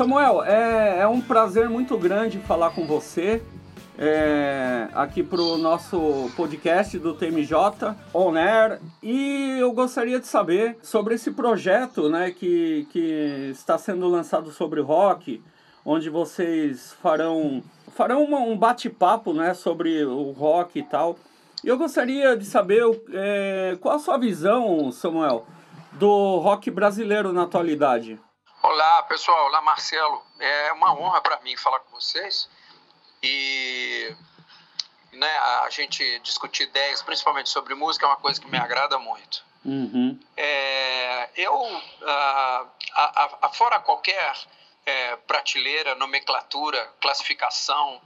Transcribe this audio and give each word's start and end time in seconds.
Samuel, 0.00 0.42
é, 0.44 1.00
é 1.00 1.06
um 1.06 1.20
prazer 1.20 1.68
muito 1.68 1.98
grande 1.98 2.38
falar 2.38 2.70
com 2.70 2.86
você 2.86 3.42
é, 3.98 4.88
aqui 4.94 5.22
para 5.22 5.42
o 5.42 5.58
nosso 5.58 6.30
podcast 6.34 6.98
do 6.98 7.12
TMJ 7.12 7.54
On 8.14 8.34
Air 8.34 8.80
e 9.02 9.58
eu 9.60 9.70
gostaria 9.72 10.18
de 10.18 10.26
saber 10.26 10.78
sobre 10.82 11.16
esse 11.16 11.32
projeto 11.32 12.08
né, 12.08 12.30
que, 12.30 12.88
que 12.90 13.50
está 13.52 13.76
sendo 13.76 14.08
lançado 14.08 14.50
sobre 14.50 14.80
rock, 14.80 15.42
onde 15.84 16.08
vocês 16.08 16.94
farão, 17.02 17.62
farão 17.94 18.24
uma, 18.24 18.38
um 18.38 18.56
bate-papo 18.56 19.34
né, 19.34 19.52
sobre 19.52 20.02
o 20.02 20.30
rock 20.30 20.78
e 20.78 20.82
tal. 20.82 21.18
E 21.62 21.68
eu 21.68 21.76
gostaria 21.76 22.34
de 22.38 22.46
saber 22.46 22.84
é, 23.12 23.76
qual 23.78 23.96
a 23.96 23.98
sua 23.98 24.16
visão, 24.16 24.90
Samuel, 24.90 25.44
do 25.92 26.38
rock 26.38 26.70
brasileiro 26.70 27.34
na 27.34 27.42
atualidade. 27.42 28.18
Olá, 28.80 29.02
pessoal. 29.02 29.44
Olá, 29.48 29.60
Marcelo. 29.60 30.24
É 30.38 30.72
uma 30.72 30.98
honra 30.98 31.20
para 31.20 31.38
mim 31.42 31.54
falar 31.54 31.80
com 31.80 31.90
vocês 31.90 32.48
e 33.22 34.10
né, 35.12 35.30
a 35.38 35.68
gente 35.68 36.18
discutir 36.20 36.62
ideias, 36.62 37.02
principalmente 37.02 37.50
sobre 37.50 37.74
música, 37.74 38.06
é 38.06 38.08
uma 38.08 38.16
coisa 38.16 38.40
que 38.40 38.48
me 38.48 38.56
agrada 38.56 38.98
muito. 38.98 39.44
Uhum. 39.66 40.18
É, 40.34 41.28
eu, 41.36 41.82
a, 42.06 42.66
a, 42.94 43.38
a, 43.42 43.48
fora 43.50 43.78
qualquer 43.80 44.34
é, 44.86 45.16
prateleira, 45.16 45.94
nomenclatura, 45.96 46.82
classificação, 47.02 48.00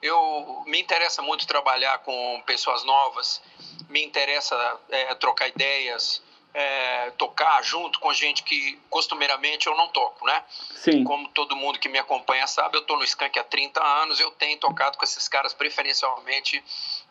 eu 0.00 0.62
me 0.64 0.80
interessa 0.80 1.20
muito 1.22 1.44
trabalhar 1.44 1.98
com 2.04 2.40
pessoas 2.46 2.84
novas, 2.84 3.42
me 3.88 4.04
interessa 4.04 4.78
é, 4.90 5.12
trocar 5.16 5.48
ideias, 5.48 6.22
é, 6.52 7.10
tocar 7.12 7.62
junto 7.62 7.98
com 8.00 8.12
gente 8.12 8.42
que 8.42 8.78
costumeiramente 8.88 9.66
eu 9.66 9.76
não 9.76 9.88
toco, 9.88 10.26
né? 10.26 10.44
Sim. 10.74 11.04
Como 11.04 11.28
todo 11.28 11.54
mundo 11.56 11.78
que 11.78 11.88
me 11.88 11.98
acompanha 11.98 12.46
sabe, 12.46 12.76
eu 12.76 12.80
estou 12.80 12.96
no 12.96 13.04
Skank 13.04 13.38
há 13.38 13.44
30 13.44 13.82
anos, 13.82 14.18
eu 14.18 14.30
tenho 14.32 14.58
tocado 14.58 14.98
com 14.98 15.04
esses 15.04 15.28
caras 15.28 15.54
preferencialmente 15.54 16.62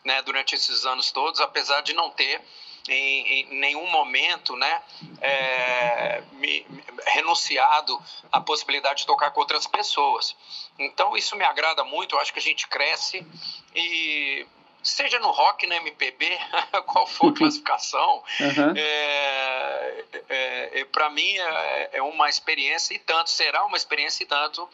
né, 0.04 0.20
durante 0.22 0.54
esses 0.54 0.84
anos 0.84 1.10
todos, 1.10 1.40
apesar 1.40 1.80
de 1.82 1.92
não 1.94 2.10
ter 2.10 2.40
em, 2.88 3.40
em 3.40 3.54
nenhum 3.58 3.86
momento 3.90 4.56
né, 4.56 4.82
é, 5.20 6.22
me, 6.32 6.66
me, 6.68 6.84
renunciado 7.06 8.00
à 8.32 8.40
possibilidade 8.40 9.00
de 9.00 9.06
tocar 9.06 9.30
com 9.30 9.40
outras 9.40 9.66
pessoas. 9.66 10.36
Então 10.78 11.16
isso 11.16 11.36
me 11.36 11.44
agrada 11.44 11.84
muito, 11.84 12.14
eu 12.14 12.20
acho 12.20 12.32
que 12.32 12.38
a 12.38 12.42
gente 12.42 12.66
cresce 12.68 13.26
e 13.74 14.46
seja 14.82 15.18
no 15.18 15.30
rock, 15.30 15.66
no 15.66 15.74
MPB, 15.74 16.38
qual 16.86 17.06
for 17.06 17.30
a 17.30 17.34
classificação, 17.36 18.22
Uhum. 18.40 18.74
é, 18.76 20.04
é, 20.28 20.84
para 20.86 21.10
mim 21.10 21.36
é, 21.38 21.90
é 21.94 22.02
uma 22.02 22.28
experiência 22.28 22.94
e 22.94 22.98
tanto, 22.98 23.30
será 23.30 23.64
uma 23.64 23.76
experiência 23.76 24.22
e 24.22 24.26
tanto 24.26 24.68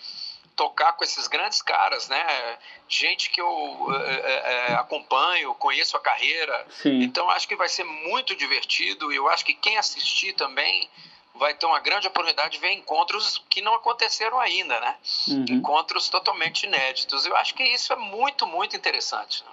tocar 0.55 0.95
com 0.95 1.05
esses 1.05 1.29
grandes 1.29 1.61
caras, 1.61 2.09
né? 2.09 2.59
Gente 2.89 3.29
que 3.31 3.41
eu 3.41 3.89
é, 3.93 4.71
é, 4.71 4.75
acompanho, 4.75 5.55
conheço 5.55 5.97
a 5.97 6.01
carreira. 6.01 6.67
Sim. 6.71 7.03
Então 7.03 7.29
acho 7.31 7.47
que 7.47 7.55
vai 7.55 7.69
ser 7.69 7.85
muito 7.85 8.35
divertido 8.35 9.13
e 9.13 9.17
eu 9.17 9.29
acho 9.29 9.45
que 9.45 9.53
quem 9.53 9.77
assistir 9.77 10.33
também 10.33 10.89
vai 11.35 11.53
ter 11.53 11.67
uma 11.67 11.79
grande 11.81 12.09
oportunidade 12.09 12.53
de 12.53 12.59
ver 12.59 12.73
encontros 12.73 13.45
que 13.51 13.61
não 13.61 13.75
aconteceram 13.75 14.41
ainda, 14.41 14.81
né? 14.81 14.97
Uhum. 15.29 15.45
Encontros 15.51 16.09
totalmente 16.09 16.65
inéditos. 16.65 17.27
Eu 17.27 17.37
acho 17.37 17.55
que 17.55 17.63
isso 17.63 17.93
é 17.93 17.97
muito, 17.97 18.47
muito 18.47 18.75
interessante. 18.75 19.45
Né? 19.45 19.51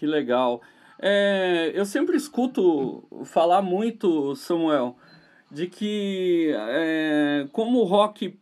Que 0.00 0.06
legal. 0.06 0.62
É, 0.98 1.72
eu 1.74 1.84
sempre 1.84 2.16
escuto 2.16 3.04
falar 3.26 3.60
muito, 3.60 4.34
Samuel, 4.34 4.96
de 5.50 5.66
que 5.66 6.54
é, 6.56 7.46
como 7.52 7.80
o 7.80 7.84
rock 7.84 8.34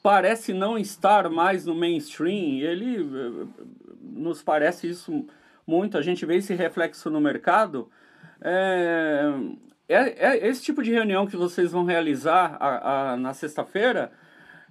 parece 0.00 0.52
não 0.52 0.78
estar 0.78 1.28
mais 1.28 1.66
no 1.66 1.74
mainstream, 1.74 2.60
ele 2.60 3.48
nos 4.00 4.40
parece 4.40 4.88
isso 4.88 5.26
muito, 5.66 5.98
a 5.98 6.02
gente 6.02 6.24
vê 6.24 6.36
esse 6.36 6.54
reflexo 6.54 7.10
no 7.10 7.20
mercado. 7.20 7.90
É, 8.40 9.32
é, 9.88 10.28
é 10.28 10.46
esse 10.46 10.62
tipo 10.62 10.80
de 10.80 10.92
reunião 10.92 11.26
que 11.26 11.36
vocês 11.36 11.72
vão 11.72 11.84
realizar 11.84 12.56
a, 12.60 13.14
a, 13.14 13.16
na 13.16 13.34
sexta-feira 13.34 14.12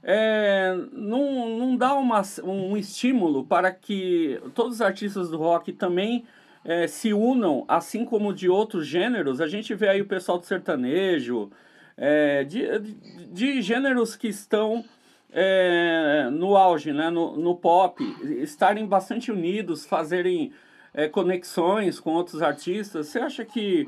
é, 0.04 0.76
não, 0.92 1.58
não 1.58 1.78
dá 1.78 1.94
uma, 1.94 2.22
um 2.44 2.76
estímulo 2.76 3.46
para 3.46 3.72
que 3.72 4.40
todos 4.54 4.76
os 4.76 4.82
artistas 4.82 5.30
do 5.30 5.38
rock 5.38 5.72
também 5.72 6.26
é, 6.66 6.88
se 6.88 7.14
unam, 7.14 7.64
assim 7.68 8.04
como 8.04 8.34
de 8.34 8.50
outros 8.50 8.86
gêneros. 8.86 9.40
A 9.40 9.48
gente 9.48 9.74
vê 9.74 9.88
aí 9.88 10.02
o 10.02 10.06
pessoal 10.06 10.38
do 10.38 10.46
sertanejo, 10.46 11.50
é, 11.96 12.44
de, 12.44 12.80
de, 12.80 12.96
de, 13.32 13.62
gêneros 13.62 14.16
que 14.16 14.28
estão 14.28 14.84
é, 15.32 16.28
no 16.32 16.58
auge, 16.58 16.92
né, 16.92 17.10
no, 17.10 17.38
no 17.38 17.56
pop, 17.56 18.04
estarem 18.42 18.86
bastante 18.86 19.32
unidos, 19.32 19.86
fazerem 19.86 20.52
é, 20.94 21.08
conexões 21.08 22.00
com 22.00 22.12
outros 22.12 22.42
artistas. 22.42 23.08
Você 23.08 23.20
acha 23.20 23.46
que 23.46 23.88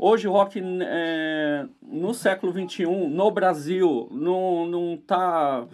hoje 0.00 0.26
o 0.26 0.32
rock 0.32 0.60
é, 0.60 1.66
no 1.82 2.14
século 2.14 2.52
XXI, 2.52 2.86
no 2.86 3.30
Brasil, 3.30 4.08
não 4.10 4.94
está 4.94 5.66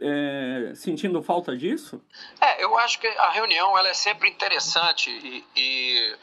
é, 0.00 0.72
sentindo 0.74 1.22
falta 1.22 1.56
disso? 1.56 2.02
É, 2.40 2.62
eu 2.62 2.76
acho 2.78 2.98
que 2.98 3.06
a 3.06 3.30
reunião 3.30 3.78
ela 3.78 3.88
é 3.88 3.94
sempre 3.94 4.28
interessante 4.28 5.10
e 5.56 6.16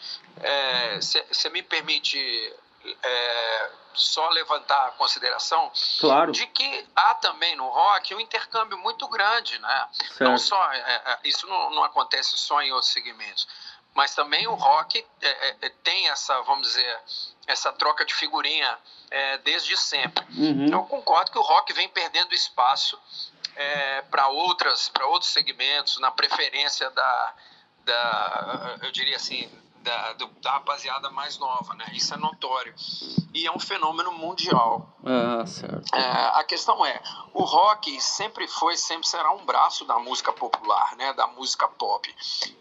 você 0.99 1.49
me 1.49 1.63
permite 1.63 2.19
é, 3.03 3.69
só 3.93 4.29
levantar 4.29 4.87
a 4.87 4.91
consideração 4.91 5.71
claro. 5.99 6.31
de 6.31 6.45
que 6.47 6.85
há 6.95 7.15
também 7.15 7.55
no 7.55 7.67
rock 7.67 8.13
um 8.13 8.19
intercâmbio 8.19 8.77
muito 8.77 9.07
grande, 9.07 9.57
né? 9.59 9.87
Certo. 9.93 10.23
Não 10.23 10.37
só 10.37 10.71
é, 10.73 11.19
isso 11.23 11.47
não, 11.47 11.71
não, 11.71 11.83
acontece 11.83 12.37
só 12.37 12.61
em 12.61 12.71
outros 12.71 12.91
segmentos, 12.91 13.47
mas 13.95 14.13
também 14.13 14.45
o 14.47 14.53
rock 14.53 15.03
é, 15.21 15.69
tem 15.83 16.09
essa, 16.09 16.39
vamos 16.41 16.67
dizer, 16.67 16.99
essa 17.47 17.71
troca 17.71 18.05
de 18.05 18.13
figurinha 18.13 18.77
desde 19.43 19.77
sempre. 19.77 20.25
Uhum. 20.35 20.67
Eu 20.67 20.83
concordo 20.83 21.31
que 21.31 21.37
o 21.37 21.41
rock 21.41 21.71
vem 21.71 21.87
perdendo 21.87 22.33
espaço 22.33 22.99
para 24.11 24.27
outras, 24.27 24.89
para 24.89 25.05
outros 25.07 25.31
segmentos, 25.31 25.97
na 25.99 26.11
preferência 26.11 26.89
da, 26.89 27.33
da 27.85 28.77
eu 28.81 28.91
diria 28.91 29.15
assim 29.15 29.49
da, 29.85 30.13
do, 30.13 30.27
da 30.41 30.53
rapaziada 30.53 31.09
mais 31.11 31.37
nova, 31.37 31.75
né? 31.75 31.85
Isso 31.93 32.13
é 32.13 32.17
notório. 32.17 32.73
E 33.33 33.45
é 33.45 33.51
um 33.51 33.59
fenômeno 33.59 34.11
mundial. 34.11 34.89
Ah, 35.05 35.45
certo. 35.45 35.93
É, 35.93 36.39
a 36.39 36.43
questão 36.43 36.83
é, 36.83 36.99
o 37.33 37.43
rock 37.43 38.01
sempre 38.01 38.47
foi, 38.47 38.75
sempre 38.75 39.07
será 39.07 39.31
um 39.31 39.45
braço 39.45 39.85
da 39.85 39.99
música 39.99 40.33
popular, 40.33 40.95
né? 40.97 41.13
Da 41.13 41.27
música 41.27 41.67
pop. 41.67 42.13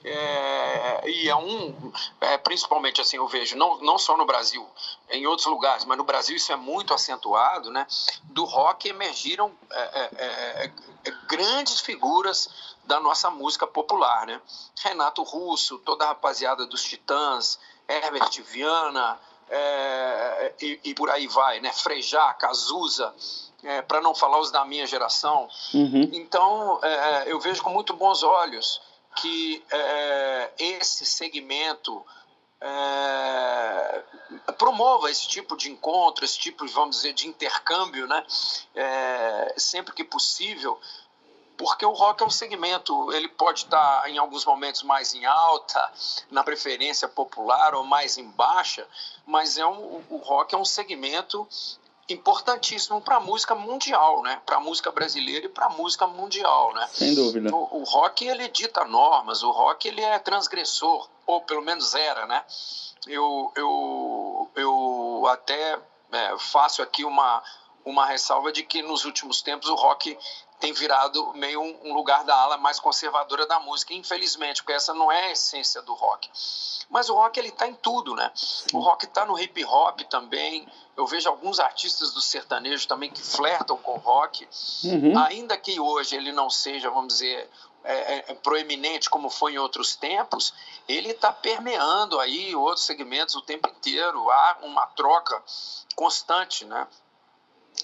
É, 0.05 1.11
e 1.11 1.29
é 1.29 1.35
um, 1.35 1.93
é, 2.21 2.37
principalmente 2.37 3.01
assim, 3.01 3.17
eu 3.17 3.27
vejo, 3.27 3.57
não, 3.57 3.81
não 3.81 3.99
só 3.99 4.17
no 4.17 4.27
Brasil, 4.27 4.69
em 5.09 5.27
outros 5.27 5.47
lugares, 5.47 5.87
mas 5.87 5.97
no 5.97 6.05
Brasil 6.05 6.37
isso 6.37 6.53
é 6.53 6.57
muito 6.57 6.93
acentuado, 6.93 7.71
né? 7.71 7.87
Do 8.25 8.45
rock 8.45 8.89
emergiram 8.89 9.51
grandes 11.27 11.81
figuras 11.81 12.74
da 12.87 13.01
nossa 13.01 13.31
música 13.31 13.67
popular, 13.67 14.27
né? 14.27 14.41
Renato 14.83 15.23
Russo, 15.23 15.79
toda 15.79 16.05
a 16.05 16.09
rapaziada 16.09 16.67
dos 16.67 16.83
Titãs, 16.85 17.59
Herbert 17.89 18.43
Viana, 18.43 19.19
é, 19.49 20.55
e, 20.61 20.81
e, 20.85 20.95
por 20.95 21.11
aí 21.11 21.27
vai, 21.27 21.61
né? 21.61 21.73
Frejá, 21.73 22.33
Cazuza, 22.35 23.15
é, 23.63 23.83
para 23.83 24.01
não 24.01 24.15
falar 24.15 24.41
os 24.41 24.51
da 24.51 24.65
minha 24.65 24.87
geração. 24.87 25.49
Uhum. 25.73 26.11
Então, 26.13 26.81
é, 26.83 27.25
eu 27.27 27.39
vejo 27.41 27.63
com 27.63 27.71
muito 27.71 27.95
bons 27.95 28.23
olhos 28.23 28.81
que 29.17 29.63
esse 30.59 31.07
segmento 31.07 32.05
promova 34.59 35.09
esse 35.09 35.29
tipo 35.29 35.57
de 35.57 35.71
encontro, 35.71 36.25
esse 36.25 36.37
tipo, 36.37 36.67
vamos 36.67 36.97
dizer, 36.97 37.13
de 37.13 37.29
intercâmbio, 37.29 38.09
né? 38.09 38.25
sempre 39.57 39.95
que 39.95 40.03
possível, 40.03 40.81
porque 41.57 41.85
o 41.85 41.93
rock 41.93 42.23
é 42.23 42.27
um 42.27 42.31
segmento, 42.31 43.13
ele 43.13 43.29
pode 43.29 43.61
estar 43.61 44.09
em 44.09 44.19
alguns 44.19 44.45
momentos 44.45 44.83
mais 44.83 45.15
em 45.15 45.25
alta, 45.25 45.93
na 46.31 46.43
preferência 46.43 47.09
popular 47.09 47.75
ou 47.75 47.85
mais 47.85 48.19
em 48.19 48.29
baixa, 48.31 48.87
mas 49.27 49.57
é 49.57 49.67
um, 49.67 50.03
o 50.11 50.17
rock 50.17 50.55
é 50.55 50.59
um 50.59 50.65
segmento 50.65 51.47
importantíssimo 52.09 53.01
para 53.01 53.17
a 53.17 53.21
música 53.21 53.55
mundial, 53.55 54.23
né? 54.23 54.41
Para 54.45 54.57
a 54.57 54.61
música 54.61 54.91
brasileira 54.91 55.47
e 55.47 55.49
para 55.49 55.67
a 55.67 55.71
música 55.71 56.07
mundial, 56.07 56.75
né? 56.75 56.87
Sem 56.93 57.15
dúvida. 57.15 57.55
O, 57.55 57.81
o, 57.81 57.85
rock 57.85 58.27
ele 58.27 58.49
dita 58.49 58.85
normas, 58.85 59.43
o 59.43 59.51
rock 59.51 59.89
ele 59.89 60.03
é 60.03 60.19
transgressor, 60.19 61.09
ou 61.27 61.41
pelo 61.41 61.63
menos 61.63 61.95
era, 61.95 62.27
né? 62.27 62.45
Eu, 63.07 63.53
eu, 63.57 64.51
eu 64.55 65.27
até 65.29 65.79
é, 66.13 66.39
faço 66.39 66.83
aqui 66.83 67.05
uma 67.05 67.43
uma 67.85 68.07
ressalva 68.07 68.51
de 68.51 68.63
que 68.63 68.83
nos 68.83 69.05
últimos 69.05 69.43
tempos 69.43 69.69
o 69.69 69.75
rock 69.75 70.17
tem 70.61 70.73
virado 70.73 71.33
meio 71.35 71.61
um, 71.61 71.93
lugar 71.93 72.25
da 72.25 72.35
ala 72.35 72.57
mais 72.57 72.81
conservadora 72.81 73.47
da 73.47 73.61
música, 73.61 73.93
infelizmente, 73.93 74.63
porque 74.63 74.73
essa 74.73 74.95
não 74.95 75.11
é 75.11 75.27
a 75.27 75.31
essência 75.33 75.83
do 75.83 75.93
rock. 75.95 76.31
Mas 76.89 77.09
o 77.09 77.15
rock 77.15 77.39
ele 77.39 77.49
está 77.49 77.67
em 77.67 77.75
tudo, 77.75 78.15
né? 78.15 78.31
O 78.73 78.79
rock 78.79 79.05
está 79.05 79.25
no 79.25 79.39
hip 79.39 79.65
hop 79.65 80.01
também. 80.03 80.67
Eu 80.97 81.07
vejo 81.07 81.29
alguns 81.29 81.59
artistas 81.61 82.13
do 82.13 82.21
sertanejo 82.21 82.87
também 82.87 83.11
que 83.11 83.23
flertam 83.23 83.77
com 83.77 83.95
o 83.95 83.99
rock, 83.99 84.49
uhum. 84.85 85.19
ainda 85.19 85.57
que 85.57 85.81
hoje 85.81 86.17
ele 86.17 86.33
não 86.33 86.49
seja, 86.49 86.89
vamos 86.89 87.15
dizer, 87.15 87.51
é, 87.83 87.95
é, 87.95 88.25
é 88.29 88.35
proeminente 88.35 89.11
como 89.11 89.29
foi 89.29 89.55
em 89.55 89.59
outros 89.59 89.95
tempos, 89.95 90.55
ele 90.89 91.11
está 91.11 91.31
permeando 91.31 92.19
aí 92.19 92.57
outros 92.57 92.87
segmentos 92.87 93.35
o 93.35 93.43
tempo 93.43 93.69
inteiro. 93.69 94.31
Há 94.31 94.59
uma 94.63 94.87
troca 94.87 95.43
constante, 95.95 96.65
né? 96.65 96.87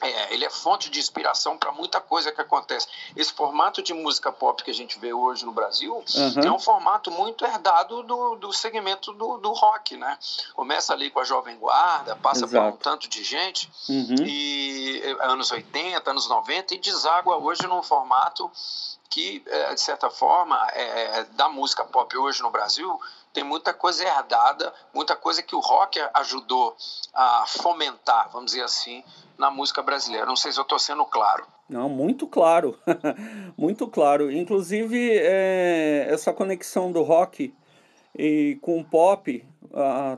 É, 0.00 0.32
ele 0.32 0.44
é 0.44 0.50
fonte 0.50 0.88
de 0.90 0.98
inspiração 0.98 1.58
para 1.58 1.70
muita 1.72 2.00
coisa 2.00 2.32
que 2.32 2.40
acontece. 2.40 2.86
Esse 3.14 3.32
formato 3.32 3.82
de 3.82 3.92
música 3.92 4.32
pop 4.32 4.62
que 4.62 4.70
a 4.70 4.74
gente 4.74 4.98
vê 4.98 5.12
hoje 5.12 5.44
no 5.44 5.52
Brasil 5.52 5.94
uhum. 5.94 6.42
é 6.42 6.50
um 6.50 6.58
formato 6.58 7.10
muito 7.10 7.44
herdado 7.44 8.02
do, 8.02 8.36
do 8.36 8.52
segmento 8.52 9.12
do, 9.12 9.38
do 9.38 9.52
rock, 9.52 9.96
né? 9.96 10.18
Começa 10.54 10.92
ali 10.92 11.10
com 11.10 11.20
a 11.20 11.24
Jovem 11.24 11.58
Guarda, 11.58 12.16
passa 12.16 12.44
Exato. 12.44 12.64
por 12.64 12.74
um 12.74 12.76
tanto 12.76 13.08
de 13.08 13.22
gente, 13.22 13.70
uhum. 13.88 14.24
e 14.24 15.02
anos 15.20 15.50
80, 15.50 16.10
anos 16.10 16.28
90, 16.28 16.74
e 16.74 16.78
deságua 16.78 17.36
hoje 17.36 17.66
num 17.66 17.82
formato 17.82 18.50
que, 19.10 19.42
é, 19.46 19.74
de 19.74 19.80
certa 19.80 20.08
forma, 20.08 20.56
é, 20.68 21.24
da 21.32 21.48
música 21.48 21.84
pop 21.84 22.16
hoje 22.16 22.40
no 22.42 22.50
Brasil, 22.50 22.98
tem 23.32 23.44
muita 23.44 23.74
coisa 23.74 24.04
herdada, 24.04 24.72
muita 24.94 25.16
coisa 25.16 25.42
que 25.42 25.54
o 25.54 25.60
rock 25.60 26.00
ajudou 26.14 26.76
a 27.12 27.44
fomentar, 27.46 28.28
vamos 28.32 28.52
dizer 28.52 28.62
assim, 28.62 29.04
na 29.40 29.50
música 29.50 29.82
brasileira. 29.82 30.26
Não 30.26 30.36
sei 30.36 30.52
se 30.52 30.58
eu 30.60 30.62
estou 30.62 30.78
sendo 30.78 31.04
claro. 31.06 31.44
Não, 31.68 31.88
muito 31.88 32.26
claro, 32.26 32.78
muito 33.56 33.88
claro. 33.88 34.30
Inclusive, 34.30 35.10
é, 35.12 36.06
essa 36.10 36.32
conexão 36.32 36.92
do 36.92 37.02
rock 37.02 37.52
e 38.16 38.58
com 38.60 38.78
o 38.78 38.84
pop, 38.84 39.44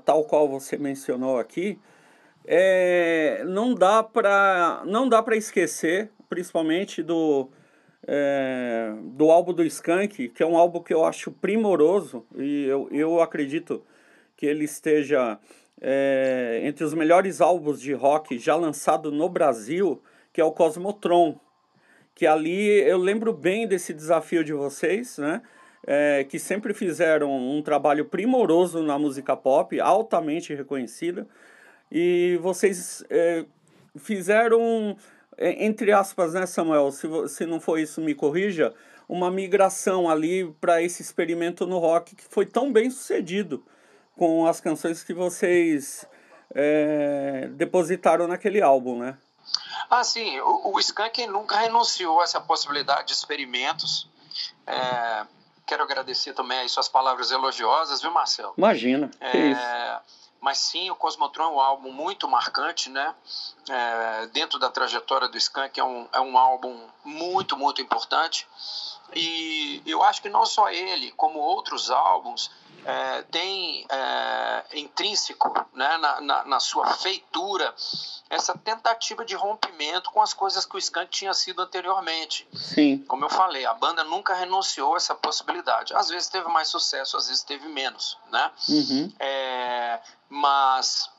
tal 0.04 0.24
qual 0.24 0.48
você 0.48 0.76
mencionou 0.76 1.38
aqui, 1.38 1.78
é, 2.44 3.44
não 3.46 3.74
dá 3.74 4.02
para 4.02 4.82
não 4.84 5.08
dá 5.08 5.22
para 5.22 5.36
esquecer, 5.36 6.10
principalmente 6.28 7.02
do 7.02 7.48
é, 8.04 8.92
do 9.14 9.30
álbum 9.30 9.52
do 9.52 9.64
Skank, 9.64 10.30
que 10.30 10.42
é 10.42 10.46
um 10.46 10.56
álbum 10.56 10.82
que 10.82 10.92
eu 10.92 11.04
acho 11.04 11.30
primoroso 11.30 12.26
e 12.34 12.64
eu, 12.64 12.88
eu 12.90 13.20
acredito 13.20 13.84
que 14.36 14.46
ele 14.46 14.64
esteja 14.64 15.38
é, 15.84 16.60
entre 16.62 16.84
os 16.84 16.94
melhores 16.94 17.40
álbuns 17.40 17.80
de 17.80 17.92
rock 17.92 18.38
já 18.38 18.54
lançado 18.54 19.10
no 19.10 19.28
Brasil, 19.28 20.00
que 20.32 20.40
é 20.40 20.44
o 20.44 20.52
Cosmotron. 20.52 21.40
Que 22.14 22.24
ali 22.24 22.80
eu 22.82 22.98
lembro 22.98 23.32
bem 23.32 23.66
desse 23.66 23.92
desafio 23.92 24.44
de 24.44 24.52
vocês, 24.52 25.18
né? 25.18 25.42
É, 25.84 26.22
que 26.22 26.38
sempre 26.38 26.72
fizeram 26.72 27.28
um 27.32 27.60
trabalho 27.60 28.04
primoroso 28.04 28.80
na 28.84 28.96
música 28.96 29.36
pop, 29.36 29.80
altamente 29.80 30.54
reconhecida, 30.54 31.26
e 31.90 32.38
vocês 32.40 33.04
é, 33.10 33.44
fizeram 33.96 34.96
é, 35.36 35.64
entre 35.64 35.90
aspas, 35.90 36.34
né, 36.34 36.46
Samuel? 36.46 36.92
Se, 36.92 37.08
se 37.28 37.44
não 37.44 37.60
for 37.60 37.78
isso, 37.78 38.00
me 38.00 38.14
corrija. 38.14 38.72
Uma 39.08 39.28
migração 39.28 40.08
ali 40.08 40.46
para 40.60 40.80
esse 40.80 41.02
experimento 41.02 41.66
no 41.66 41.78
rock 41.78 42.14
que 42.14 42.24
foi 42.24 42.46
tão 42.46 42.72
bem 42.72 42.88
sucedido 42.88 43.64
com 44.22 44.46
as 44.46 44.60
canções 44.60 45.02
que 45.02 45.12
vocês 45.12 46.06
é, 46.54 47.48
depositaram 47.54 48.28
naquele 48.28 48.62
álbum, 48.62 48.96
né? 48.96 49.18
Ah, 49.90 50.04
sim. 50.04 50.38
O, 50.38 50.74
o 50.74 50.78
Skank 50.78 51.26
nunca 51.26 51.56
renunciou 51.56 52.20
a 52.20 52.22
essa 52.22 52.40
possibilidade 52.40 53.08
de 53.08 53.14
experimentos. 53.14 54.08
É, 54.64 55.26
quero 55.66 55.82
agradecer 55.82 56.34
também 56.34 56.60
as 56.60 56.70
suas 56.70 56.88
palavras 56.88 57.32
elogiosas, 57.32 58.00
viu, 58.00 58.12
Marcelo? 58.12 58.54
Imagina. 58.56 59.10
É, 59.20 59.98
mas 60.40 60.58
sim, 60.58 60.88
o 60.88 60.94
Cosmotron 60.94 61.42
é 61.42 61.48
um 61.48 61.60
álbum 61.60 61.90
muito 61.90 62.28
marcante, 62.28 62.90
né? 62.90 63.12
É, 63.68 64.26
dentro 64.26 64.56
da 64.56 64.70
trajetória 64.70 65.26
do 65.26 65.36
Skank 65.36 65.80
é 65.80 65.84
um, 65.84 66.06
é 66.12 66.20
um 66.20 66.38
álbum 66.38 66.80
muito, 67.04 67.56
muito 67.56 67.82
importante. 67.82 68.46
E 69.16 69.82
eu 69.84 70.00
acho 70.04 70.22
que 70.22 70.28
não 70.28 70.46
só 70.46 70.70
ele, 70.70 71.10
como 71.10 71.40
outros 71.40 71.90
álbuns, 71.90 72.52
é, 72.84 73.22
tem 73.22 73.86
é, 73.88 74.64
intrínseco 74.74 75.52
né, 75.72 75.96
na, 75.98 76.20
na, 76.20 76.44
na, 76.44 76.60
sua 76.60 76.86
feitura 76.94 77.72
essa 78.28 78.56
tentativa 78.56 79.24
de 79.24 79.34
rompimento 79.34 80.10
com 80.10 80.20
as 80.20 80.34
coisas 80.34 80.66
que 80.66 80.74
o 80.74 80.78
Skank 80.78 81.10
tinha 81.10 81.32
sido 81.34 81.62
anteriormente. 81.62 82.46
Sim. 82.54 82.98
Como 83.06 83.24
eu 83.24 83.30
falei, 83.30 83.64
a 83.66 83.74
banda 83.74 84.02
nunca 84.04 84.34
renunciou 84.34 84.94
a 84.94 84.96
essa 84.96 85.14
possibilidade. 85.14 85.94
Às 85.94 86.08
vezes 86.08 86.28
teve 86.28 86.48
mais 86.48 86.68
sucesso, 86.68 87.16
às 87.16 87.28
vezes 87.28 87.42
teve 87.42 87.68
menos, 87.68 88.18
né? 88.30 88.50
Uhum. 88.68 89.12
É, 89.18 90.00
mas 90.28 91.10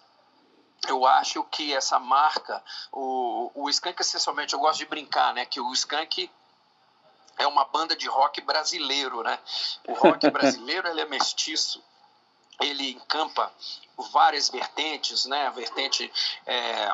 eu 0.88 1.06
acho 1.06 1.44
que 1.45 1.74
essa 1.74 2.00
marca, 2.00 2.62
o, 2.92 3.51
o 3.56 3.69
Skank 3.69 4.01
essencialmente, 4.01 4.54
eu 4.54 4.59
gosto 4.59 4.80
de 4.80 4.86
brincar, 4.86 5.33
né? 5.33 5.45
Que 5.45 5.62
o 5.62 5.71
Skank 5.74 6.30
é 7.38 7.47
uma 7.47 7.65
banda 7.65 7.95
de 7.95 8.07
rock 8.07 8.41
brasileiro, 8.41 9.24
né? 9.24 9.39
O 9.88 9.94
rock 9.94 10.30
brasileiro 10.31 10.88
ele 10.88 11.01
é 11.01 11.06
mestiço, 11.06 11.83
ele 12.62 12.91
encampa 12.91 13.51
várias 14.12 14.50
vertentes, 14.50 15.25
né? 15.25 15.47
A 15.47 15.51
vertente 15.51 16.12
é, 16.45 16.91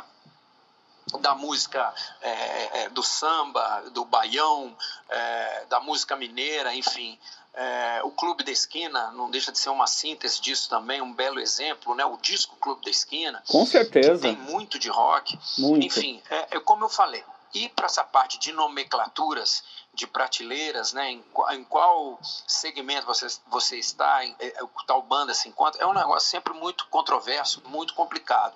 da 1.17 1.33
música 1.33 1.93
é, 2.21 2.83
é, 2.83 2.89
do 2.89 3.01
samba, 3.01 3.89
do 3.91 4.05
baião, 4.05 4.75
é, 5.09 5.65
da 5.69 5.79
música 5.79 6.15
mineira, 6.15 6.73
enfim. 6.75 7.17
É, 7.53 8.01
o 8.03 8.11
Clube 8.11 8.43
da 8.43 8.51
Esquina 8.51 9.11
não 9.11 9.29
deixa 9.29 9.51
de 9.51 9.57
ser 9.57 9.69
uma 9.69 9.87
síntese 9.87 10.39
disso 10.39 10.69
também, 10.69 11.01
um 11.01 11.13
belo 11.13 11.39
exemplo, 11.39 11.95
né? 11.95 12.05
O 12.05 12.17
disco 12.17 12.55
Clube 12.57 12.85
da 12.85 12.91
Esquina. 12.91 13.43
Com 13.47 13.65
certeza. 13.65 14.21
tem 14.21 14.35
muito 14.35 14.77
de 14.77 14.89
rock. 14.89 15.37
Muito. 15.57 15.85
Enfim, 15.85 16.21
é, 16.29 16.57
é 16.57 16.59
como 16.59 16.85
eu 16.85 16.89
falei, 16.89 17.23
e 17.53 17.67
para 17.69 17.87
essa 17.87 18.03
parte 18.03 18.37
de 18.37 18.51
nomenclaturas, 18.51 19.63
de 19.99 20.07
prateleiras, 20.07 20.93
né, 20.93 21.11
em, 21.11 21.23
em 21.51 21.63
qual 21.65 22.17
segmento 22.47 23.05
você, 23.05 23.27
você 23.47 23.77
está, 23.77 24.25
em, 24.25 24.33
é, 24.39 24.53
tal 24.87 25.01
banda 25.01 25.33
se 25.33 25.49
encontra, 25.49 25.83
é 25.83 25.85
um 25.85 25.93
negócio 25.93 26.29
sempre 26.29 26.53
muito 26.53 26.87
controverso, 26.87 27.61
muito 27.65 27.93
complicado. 27.93 28.55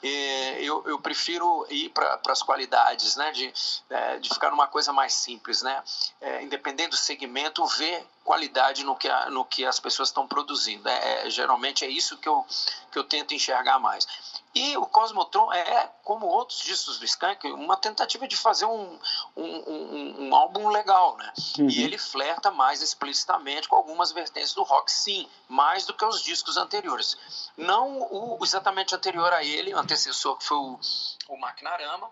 E 0.00 0.58
eu, 0.60 0.84
eu 0.86 1.00
prefiro 1.00 1.66
ir 1.68 1.88
para 1.90 2.20
as 2.28 2.42
qualidades, 2.44 3.16
né, 3.16 3.32
de, 3.32 3.52
é, 3.90 4.18
de 4.20 4.28
ficar 4.28 4.50
numa 4.50 4.68
coisa 4.68 4.92
mais 4.92 5.14
simples, 5.14 5.62
né, 5.62 5.82
é, 6.20 6.42
independente 6.44 6.90
do 6.90 6.96
segmento, 6.96 7.66
ver 7.66 8.06
qualidade 8.28 8.84
no 8.84 8.94
que, 8.94 9.08
a, 9.08 9.30
no 9.30 9.42
que 9.42 9.64
as 9.64 9.80
pessoas 9.80 10.10
estão 10.10 10.28
produzindo. 10.28 10.86
É, 10.86 11.26
é, 11.26 11.30
geralmente 11.30 11.82
é 11.82 11.88
isso 11.88 12.18
que 12.18 12.28
eu, 12.28 12.44
que 12.92 12.98
eu 12.98 13.04
tento 13.04 13.32
enxergar 13.32 13.78
mais. 13.78 14.06
E 14.54 14.76
o 14.76 14.84
Cosmotron 14.84 15.50
é, 15.50 15.90
como 16.04 16.26
outros 16.26 16.60
discos 16.60 16.98
do 16.98 17.06
Skank, 17.06 17.50
uma 17.52 17.76
tentativa 17.76 18.28
de 18.28 18.36
fazer 18.36 18.66
um, 18.66 18.98
um, 19.34 19.44
um, 19.44 20.28
um 20.28 20.34
álbum 20.34 20.67
legal, 20.68 21.16
né? 21.16 21.32
Uhum. 21.58 21.68
E 21.68 21.82
ele 21.82 21.98
flerta 21.98 22.50
mais 22.50 22.82
explicitamente 22.82 23.68
com 23.68 23.76
algumas 23.76 24.12
vertentes 24.12 24.54
do 24.54 24.62
rock, 24.62 24.90
sim, 24.90 25.28
mais 25.48 25.84
do 25.84 25.94
que 25.94 26.04
os 26.04 26.22
discos 26.22 26.56
anteriores. 26.56 27.16
Não 27.56 28.00
o 28.10 28.38
exatamente 28.42 28.94
anterior 28.94 29.32
a 29.32 29.42
ele, 29.42 29.74
o 29.74 29.78
antecessor 29.78 30.36
que 30.36 30.44
foi 30.44 30.56
o, 30.56 30.78
o 31.28 31.36
Maquinarama, 31.36 32.10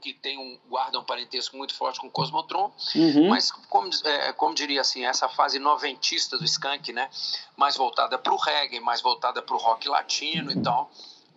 que 0.00 0.12
tem 0.12 0.38
um 0.38 0.58
guarda 0.68 0.98
um 0.98 1.04
parentesco 1.04 1.56
muito 1.56 1.74
forte 1.74 1.98
com 1.98 2.08
o 2.08 2.10
Cosmotron, 2.10 2.70
uhum. 2.94 3.28
mas 3.30 3.50
como, 3.50 3.88
é, 4.04 4.32
como 4.34 4.54
diria 4.54 4.82
assim, 4.82 5.06
essa 5.06 5.28
fase 5.28 5.58
noventista 5.58 6.36
do 6.36 6.44
Skank, 6.44 6.92
né, 6.92 7.08
mais 7.56 7.76
voltada 7.76 8.18
para 8.18 8.32
o 8.32 8.36
reggae, 8.36 8.80
mais 8.80 9.00
voltada 9.00 9.40
para 9.40 9.54
o 9.54 9.58
rock 9.58 9.88
latino 9.88 10.52
e 10.52 10.62
tal. 10.62 10.90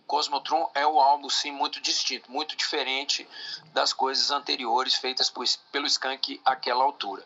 Cosmotron 0.08 0.70
é 0.74 0.86
o 0.86 0.98
álbum 0.98 1.28
sim 1.28 1.52
muito 1.52 1.80
distinto, 1.82 2.32
muito 2.32 2.56
diferente 2.56 3.28
das 3.74 3.92
coisas 3.92 4.30
anteriores 4.30 4.94
feitas 4.94 5.28
por, 5.28 5.44
pelo 5.70 5.86
Skank 5.86 6.40
àquela 6.44 6.82
altura. 6.82 7.22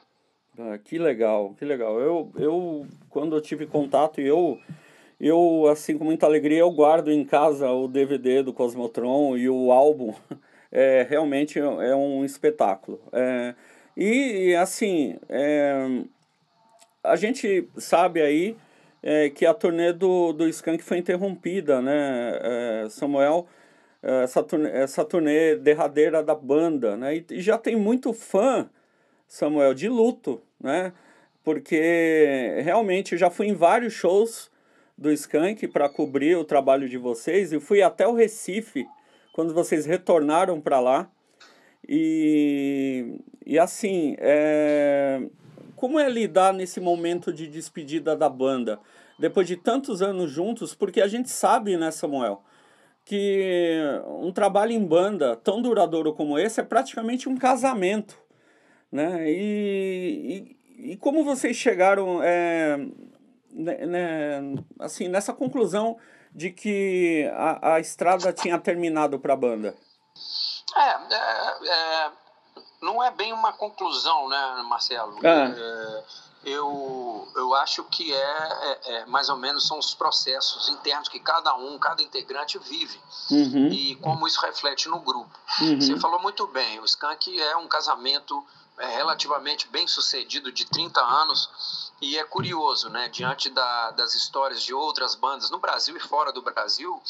Ah, 0.58 0.76
que 0.76 0.98
legal, 0.98 1.54
que 1.56 1.64
legal. 1.64 2.00
Eu, 2.00 2.32
eu 2.36 2.86
quando 3.08 3.36
eu 3.36 3.40
tive 3.40 3.66
contato, 3.66 4.20
eu 4.20 4.60
eu 5.20 5.68
assim 5.70 5.96
com 5.96 6.04
muita 6.04 6.26
alegria 6.26 6.58
eu 6.58 6.70
guardo 6.72 7.12
em 7.12 7.24
casa 7.24 7.70
o 7.70 7.86
DVD 7.86 8.42
do 8.42 8.52
Cosmotron 8.52 9.36
e 9.36 9.48
o 9.48 9.70
álbum 9.70 10.12
é 10.70 11.06
realmente 11.08 11.60
é 11.60 11.94
um 11.94 12.24
espetáculo. 12.24 13.00
É, 13.12 13.54
e 13.96 14.56
assim, 14.56 15.18
é, 15.28 16.02
a 17.04 17.14
gente 17.14 17.68
sabe 17.78 18.20
aí 18.20 18.56
é, 19.02 19.30
que 19.30 19.44
a 19.44 19.52
turnê 19.52 19.92
do, 19.92 20.32
do 20.32 20.48
Skank 20.48 20.82
foi 20.82 20.98
interrompida, 20.98 21.82
né, 21.82 22.38
é, 22.42 22.86
Samuel? 22.88 23.46
É, 24.02 24.24
essa 24.24 24.42
turnê, 24.42 24.70
essa 24.70 25.04
turnê 25.04 25.56
derradeira 25.56 26.22
da 26.22 26.34
banda, 26.34 26.96
né? 26.96 27.16
E, 27.16 27.26
e 27.30 27.40
já 27.40 27.56
tem 27.56 27.76
muito 27.76 28.12
fã, 28.12 28.68
Samuel, 29.28 29.74
de 29.74 29.88
luto, 29.88 30.42
né? 30.60 30.92
Porque 31.44 32.60
realmente 32.62 33.16
já 33.16 33.30
fui 33.30 33.48
em 33.48 33.54
vários 33.54 33.92
shows 33.92 34.50
do 34.96 35.10
Skank 35.12 35.66
para 35.68 35.88
cobrir 35.88 36.36
o 36.36 36.44
trabalho 36.44 36.88
de 36.88 36.98
vocês 36.98 37.52
e 37.52 37.60
fui 37.60 37.82
até 37.82 38.06
o 38.06 38.14
Recife 38.14 38.86
quando 39.32 39.54
vocês 39.54 39.86
retornaram 39.86 40.60
para 40.60 40.78
lá. 40.78 41.10
E, 41.88 43.18
e 43.44 43.58
assim, 43.58 44.14
é, 44.18 45.20
como 45.82 45.98
é 45.98 46.08
lidar 46.08 46.52
nesse 46.52 46.78
momento 46.78 47.32
de 47.32 47.48
despedida 47.48 48.14
da 48.14 48.28
banda? 48.28 48.78
Depois 49.18 49.48
de 49.48 49.56
tantos 49.56 50.00
anos 50.00 50.30
juntos, 50.30 50.76
porque 50.76 51.02
a 51.02 51.08
gente 51.08 51.28
sabe, 51.28 51.76
né, 51.76 51.90
Samuel, 51.90 52.40
que 53.04 53.80
um 54.06 54.30
trabalho 54.30 54.70
em 54.70 54.86
banda 54.86 55.34
tão 55.34 55.60
duradouro 55.60 56.14
como 56.14 56.38
esse 56.38 56.60
é 56.60 56.62
praticamente 56.62 57.28
um 57.28 57.36
casamento, 57.36 58.16
né? 58.92 59.28
E, 59.28 60.56
e, 60.78 60.92
e 60.92 60.96
como 60.98 61.24
vocês 61.24 61.56
chegaram 61.56 62.22
é, 62.22 62.76
né, 63.52 63.84
né, 63.84 64.40
assim, 64.78 65.08
nessa 65.08 65.32
conclusão 65.32 65.96
de 66.32 66.50
que 66.50 67.28
a, 67.34 67.74
a 67.74 67.80
estrada 67.80 68.32
tinha 68.32 68.56
terminado 68.56 69.18
para 69.18 69.32
a 69.32 69.36
banda? 69.36 69.74
É, 70.76 70.90
é, 70.90 72.06
é, 72.06 72.21
não 72.82 73.02
é 73.02 73.10
bem 73.10 73.32
uma 73.32 73.52
conclusão, 73.52 74.28
né, 74.28 74.62
Marcelo? 74.68 75.16
Ah. 75.24 75.54
É, 75.56 76.04
eu, 76.44 77.28
eu 77.36 77.54
acho 77.54 77.84
que 77.84 78.12
é, 78.12 78.18
é, 78.18 78.94
é, 78.94 79.06
mais 79.06 79.28
ou 79.28 79.36
menos 79.36 79.66
são 79.66 79.78
os 79.78 79.94
processos 79.94 80.68
internos 80.68 81.08
que 81.08 81.20
cada 81.20 81.54
um, 81.54 81.78
cada 81.78 82.02
integrante 82.02 82.58
vive 82.58 83.00
uhum. 83.30 83.68
e 83.68 83.94
como 83.96 84.26
isso 84.26 84.40
reflete 84.40 84.88
no 84.88 84.98
grupo. 84.98 85.30
Uhum. 85.60 85.80
Você 85.80 85.98
falou 86.00 86.20
muito 86.20 86.46
bem, 86.48 86.80
o 86.80 86.84
Skank 86.84 87.40
é 87.40 87.56
um 87.56 87.68
casamento 87.68 88.44
é, 88.78 88.88
relativamente 88.88 89.68
bem 89.68 89.86
sucedido 89.86 90.50
de 90.50 90.64
30 90.64 91.00
anos 91.00 91.91
e 92.02 92.18
é 92.18 92.24
curioso, 92.24 92.90
né, 92.90 93.08
diante 93.08 93.48
da, 93.48 93.92
das 93.92 94.12
histórias 94.16 94.60
de 94.60 94.74
outras 94.74 95.14
bandas 95.14 95.50
no 95.50 95.58
Brasil 95.60 95.96
e 95.96 96.00
fora 96.00 96.32
do 96.32 96.42
Brasil, 96.42 97.00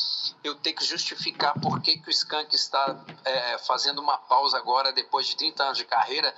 eu 0.44 0.54
tenho 0.54 0.76
que 0.76 0.84
justificar 0.84 1.58
por 1.58 1.80
que, 1.80 1.99
que 1.99 2.08
o 2.08 2.11
Skank 2.11 2.54
está 2.54 3.02
é, 3.25 3.56
fazendo 3.56 4.02
uma 4.02 4.18
pausa 4.18 4.58
agora, 4.58 4.92
depois 4.92 5.26
de 5.26 5.34
30 5.34 5.64
anos 5.64 5.78
de 5.78 5.87
carreira, 5.87 6.34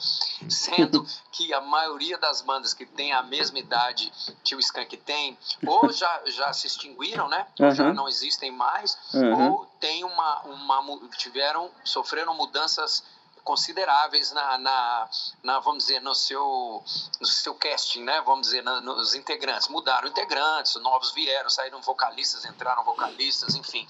sendo 0.49 1.05
que 1.33 1.53
a 1.53 1.61
maioria 1.61 2.17
das 2.17 2.43
bandas 2.43 2.73
que 2.73 2.87
tem 2.87 3.13
a 3.13 3.25
mesma 3.25 3.59
idade 3.59 4.13
que 4.45 4.55
o 4.55 4.61
Skank 4.61 4.97
tem, 4.99 5.37
ou 5.67 5.91
já, 5.91 6.23
já 6.27 6.53
se 6.53 6.69
extinguiram, 6.69 7.29
né, 7.29 7.49
uhum. 7.59 7.75
já 7.75 7.93
não 7.93 8.07
existem 8.07 8.53
mais, 8.53 8.97
uhum. 9.13 9.51
ou 9.51 9.67
tem 9.81 10.05
uma, 10.05 10.41
uma, 10.43 11.09
tiveram, 11.19 11.73
sofreram 11.83 12.35
mudanças 12.35 13.03
consideráveis 13.45 14.33
na, 14.33 14.59
na, 14.59 15.11
na, 15.43 15.61
vamos 15.61 15.85
dizer, 15.85 16.01
no 16.01 16.15
seu, 16.15 16.83
no 17.21 17.27
seu 17.27 17.55
casting, 17.55 18.03
né? 18.03 18.21
Vamos 18.23 18.49
dizer, 18.49 18.63
na, 18.63 18.81
nos 18.81 19.15
integrantes. 19.15 19.69
Mudaram 19.69 20.09
integrantes, 20.09 20.75
novos 20.77 21.13
vieram, 21.13 21.51
saíram 21.51 21.81
vocalistas, 21.83 22.45
entraram 22.47 22.83
vocalistas, 22.83 23.55
enfim. 23.55 23.87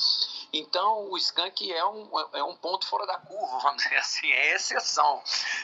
Então, 0.52 1.10
o 1.10 1.16
Skank 1.16 1.72
é 1.72 1.84
um, 1.86 2.08
é 2.32 2.44
um 2.44 2.56
ponto 2.56 2.86
fora 2.86 3.06
da 3.06 3.18
curva, 3.18 3.58
vamos 3.62 3.82
dizer 3.82 3.96
assim, 3.96 4.30
é 4.30 4.54
exceção, 4.56 5.22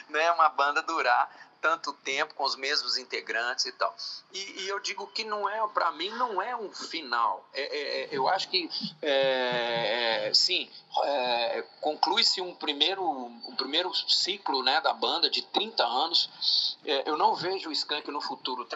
né? 0.09 0.31
Uma 0.31 0.49
banda 0.49 0.81
durar 0.81 1.50
tanto 1.61 1.93
tempo 1.93 2.33
com 2.33 2.43
os 2.43 2.55
mesmos 2.55 2.97
integrantes 2.97 3.65
e 3.65 3.71
tal. 3.73 3.95
E, 4.33 4.63
e 4.63 4.67
eu 4.67 4.79
digo 4.79 5.05
que 5.07 5.23
não 5.23 5.47
é, 5.47 5.65
para 5.67 5.91
mim, 5.91 6.09
não 6.09 6.41
é 6.41 6.55
um 6.55 6.73
final. 6.73 7.47
É, 7.53 7.61
é, 7.61 8.03
é 8.03 8.09
eu 8.11 8.27
acho 8.27 8.49
que, 8.49 8.69
é, 9.01 10.27
é 10.27 10.33
sim, 10.33 10.69
é, 11.03 11.63
conclui-se 11.79 12.41
um 12.41 12.55
primeiro, 12.55 13.07
um 13.07 13.55
primeiro 13.55 13.93
ciclo 13.93 14.63
né, 14.63 14.81
da 14.81 14.93
banda 14.93 15.29
de 15.29 15.43
30 15.43 15.83
anos. 15.83 16.77
eu 17.05 17.17
não 17.17 17.35
vejo 17.35 17.69
o 17.69 17.71
Skank 17.71 18.09
no 18.09 18.21
futuro 18.21 18.67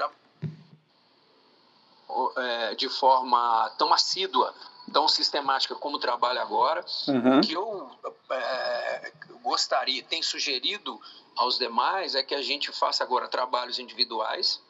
de 2.78 2.90
forma 2.90 3.70
tão 3.78 3.94
assídua 3.94 4.54
tão 4.92 5.08
sistemática 5.08 5.76
como 5.76 6.00
trabalha 6.00 6.42
agora, 6.42 6.86
uhum. 7.08 7.42
que 7.42 7.54
eu 7.54 7.90
é, 8.30 9.12
gostaria, 9.42 10.04
tem 10.04 10.22
sugerido 10.22 11.00
aos 11.36 11.58
demais 11.58 12.16
é 12.16 12.24
que 12.24 12.36
a 12.36 12.42
gente 12.42 12.72
faça 12.72 13.04
agora 13.04 13.28
trabalhos 13.28 13.80
individuais, 13.80 14.62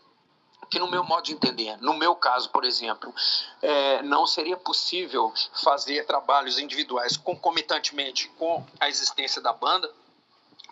que 0.69 0.79
no 0.79 0.89
meu 0.89 1.03
modo 1.03 1.23
de 1.23 1.33
entender, 1.33 1.77
no 1.81 1.93
meu 1.93 2.15
caso, 2.15 2.49
por 2.49 2.63
exemplo, 2.63 3.13
é, 3.61 4.01
não 4.01 4.25
seria 4.25 4.57
possível 4.57 5.31
fazer 5.63 6.05
trabalhos 6.05 6.57
individuais 6.57 7.17
concomitantemente 7.17 8.29
com 8.37 8.65
a 8.79 8.89
existência 8.89 9.41
da 9.41 9.53
banda, 9.53 9.91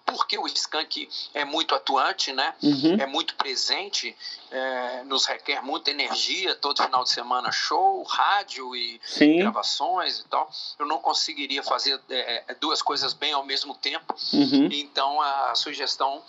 porque 0.05 0.37
o 0.37 0.45
Skank 0.47 1.09
é 1.33 1.45
muito 1.45 1.73
atuante, 1.73 2.31
né? 2.31 2.53
Uhum. 2.61 2.95
É 2.99 3.05
muito 3.05 3.35
presente, 3.35 4.15
é, 4.51 5.03
nos 5.03 5.25
requer 5.25 5.61
muita 5.61 5.91
energia, 5.91 6.55
todo 6.55 6.83
final 6.83 7.03
de 7.03 7.09
semana 7.09 7.51
show, 7.51 8.03
rádio 8.03 8.75
e 8.75 8.99
Sim. 9.03 9.39
gravações 9.39 10.19
e 10.19 10.23
tal. 10.25 10.49
Eu 10.77 10.85
não 10.85 10.99
conseguiria 10.99 11.63
fazer 11.63 11.99
é, 12.09 12.43
é 12.47 12.55
duas 12.55 12.81
coisas 12.81 13.13
bem 13.13 13.33
ao 13.33 13.45
mesmo 13.45 13.75
tempo. 13.75 14.15
Uhum. 14.33 14.69
Então 14.71 15.21
a 15.21 15.55
sugestão 15.55 16.21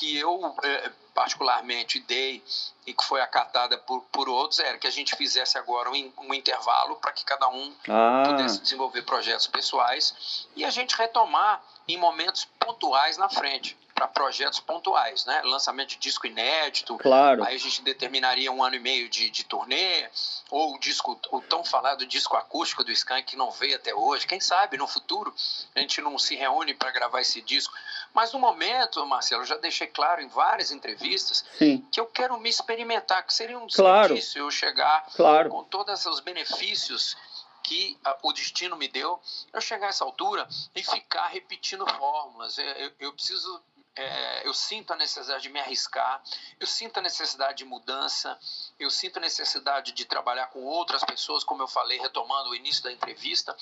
que 0.00 0.16
eu 0.16 0.56
é, 0.62 0.90
particularmente 1.14 2.00
dei 2.00 2.42
e 2.86 2.94
que 2.94 3.04
foi 3.04 3.20
acatada 3.20 3.76
por, 3.76 4.00
por 4.10 4.30
outros 4.30 4.58
era 4.58 4.78
que 4.78 4.86
a 4.86 4.90
gente 4.90 5.14
fizesse 5.14 5.58
agora 5.58 5.90
um, 5.90 6.12
um 6.16 6.32
intervalo 6.32 6.96
para 6.96 7.12
que 7.12 7.22
cada 7.22 7.46
um 7.50 7.70
ah. 7.86 8.22
pudesse 8.24 8.62
desenvolver 8.62 9.02
projetos 9.02 9.46
pessoais 9.46 10.48
e 10.56 10.64
a 10.64 10.70
gente 10.70 10.96
retomar 10.96 11.62
em 11.86 11.98
momentos 11.98 12.46
pontuais 12.58 13.18
na 13.18 13.28
frente 13.28 13.76
para 14.00 14.08
projetos 14.08 14.58
pontuais, 14.60 15.26
né? 15.26 15.42
Lançamento 15.44 15.90
de 15.90 15.98
disco 15.98 16.26
inédito. 16.26 16.96
Claro. 16.96 17.44
Aí 17.44 17.54
a 17.54 17.58
gente 17.58 17.82
determinaria 17.82 18.50
um 18.50 18.64
ano 18.64 18.76
e 18.76 18.78
meio 18.78 19.10
de, 19.10 19.28
de 19.28 19.44
turnê, 19.44 20.08
ou 20.50 20.74
o 20.74 20.78
disco, 20.78 21.20
o 21.30 21.42
tão 21.42 21.62
falado 21.62 22.06
disco 22.06 22.34
acústico 22.34 22.82
do 22.82 22.90
Skank 22.90 23.24
que 23.24 23.36
não 23.36 23.50
veio 23.50 23.76
até 23.76 23.94
hoje. 23.94 24.26
Quem 24.26 24.40
sabe 24.40 24.78
no 24.78 24.86
futuro 24.86 25.34
a 25.74 25.80
gente 25.80 26.00
não 26.00 26.18
se 26.18 26.34
reúne 26.34 26.72
para 26.72 26.90
gravar 26.90 27.20
esse 27.20 27.42
disco. 27.42 27.74
Mas 28.12 28.32
no 28.32 28.38
momento, 28.38 29.04
Marcelo, 29.06 29.42
eu 29.42 29.46
já 29.46 29.56
deixei 29.56 29.86
claro 29.86 30.20
em 30.20 30.28
várias 30.28 30.70
entrevistas 30.70 31.44
Sim. 31.58 31.86
que 31.92 32.00
eu 32.00 32.06
quero 32.06 32.38
me 32.38 32.48
experimentar, 32.50 33.24
que 33.24 33.32
seria 33.32 33.58
um 33.58 33.66
desperdício 33.66 34.32
claro. 34.34 34.46
eu 34.46 34.50
chegar 34.50 35.06
claro. 35.14 35.50
com 35.50 35.64
todos 35.64 36.04
os 36.06 36.20
benefícios 36.20 37.16
que 37.62 37.96
a, 38.04 38.18
o 38.22 38.32
destino 38.32 38.76
me 38.76 38.88
deu, 38.88 39.20
eu 39.52 39.60
chegar 39.60 39.86
a 39.86 39.90
essa 39.90 40.04
altura 40.04 40.48
e 40.74 40.82
ficar 40.82 41.28
repetindo 41.28 41.86
fórmulas. 41.86 42.58
Eu, 42.58 42.64
eu, 42.64 42.92
eu 43.00 43.12
preciso 43.12 43.62
é, 44.00 44.46
eu 44.46 44.54
sinto 44.54 44.92
a 44.92 44.96
necessidade 44.96 45.42
de 45.42 45.48
me 45.50 45.60
arriscar, 45.60 46.22
eu 46.58 46.66
sinto 46.66 46.98
a 46.98 47.02
necessidade 47.02 47.58
de 47.58 47.64
mudança, 47.64 48.38
eu 48.78 48.90
sinto 48.90 49.18
a 49.18 49.20
necessidade 49.20 49.92
de 49.92 50.04
trabalhar 50.04 50.46
com 50.46 50.60
outras 50.60 51.04
pessoas, 51.04 51.44
como 51.44 51.62
eu 51.62 51.68
falei, 51.68 51.98
retomando 51.98 52.50
o 52.50 52.54
início 52.54 52.82
da 52.82 52.92
entrevista. 52.92 53.54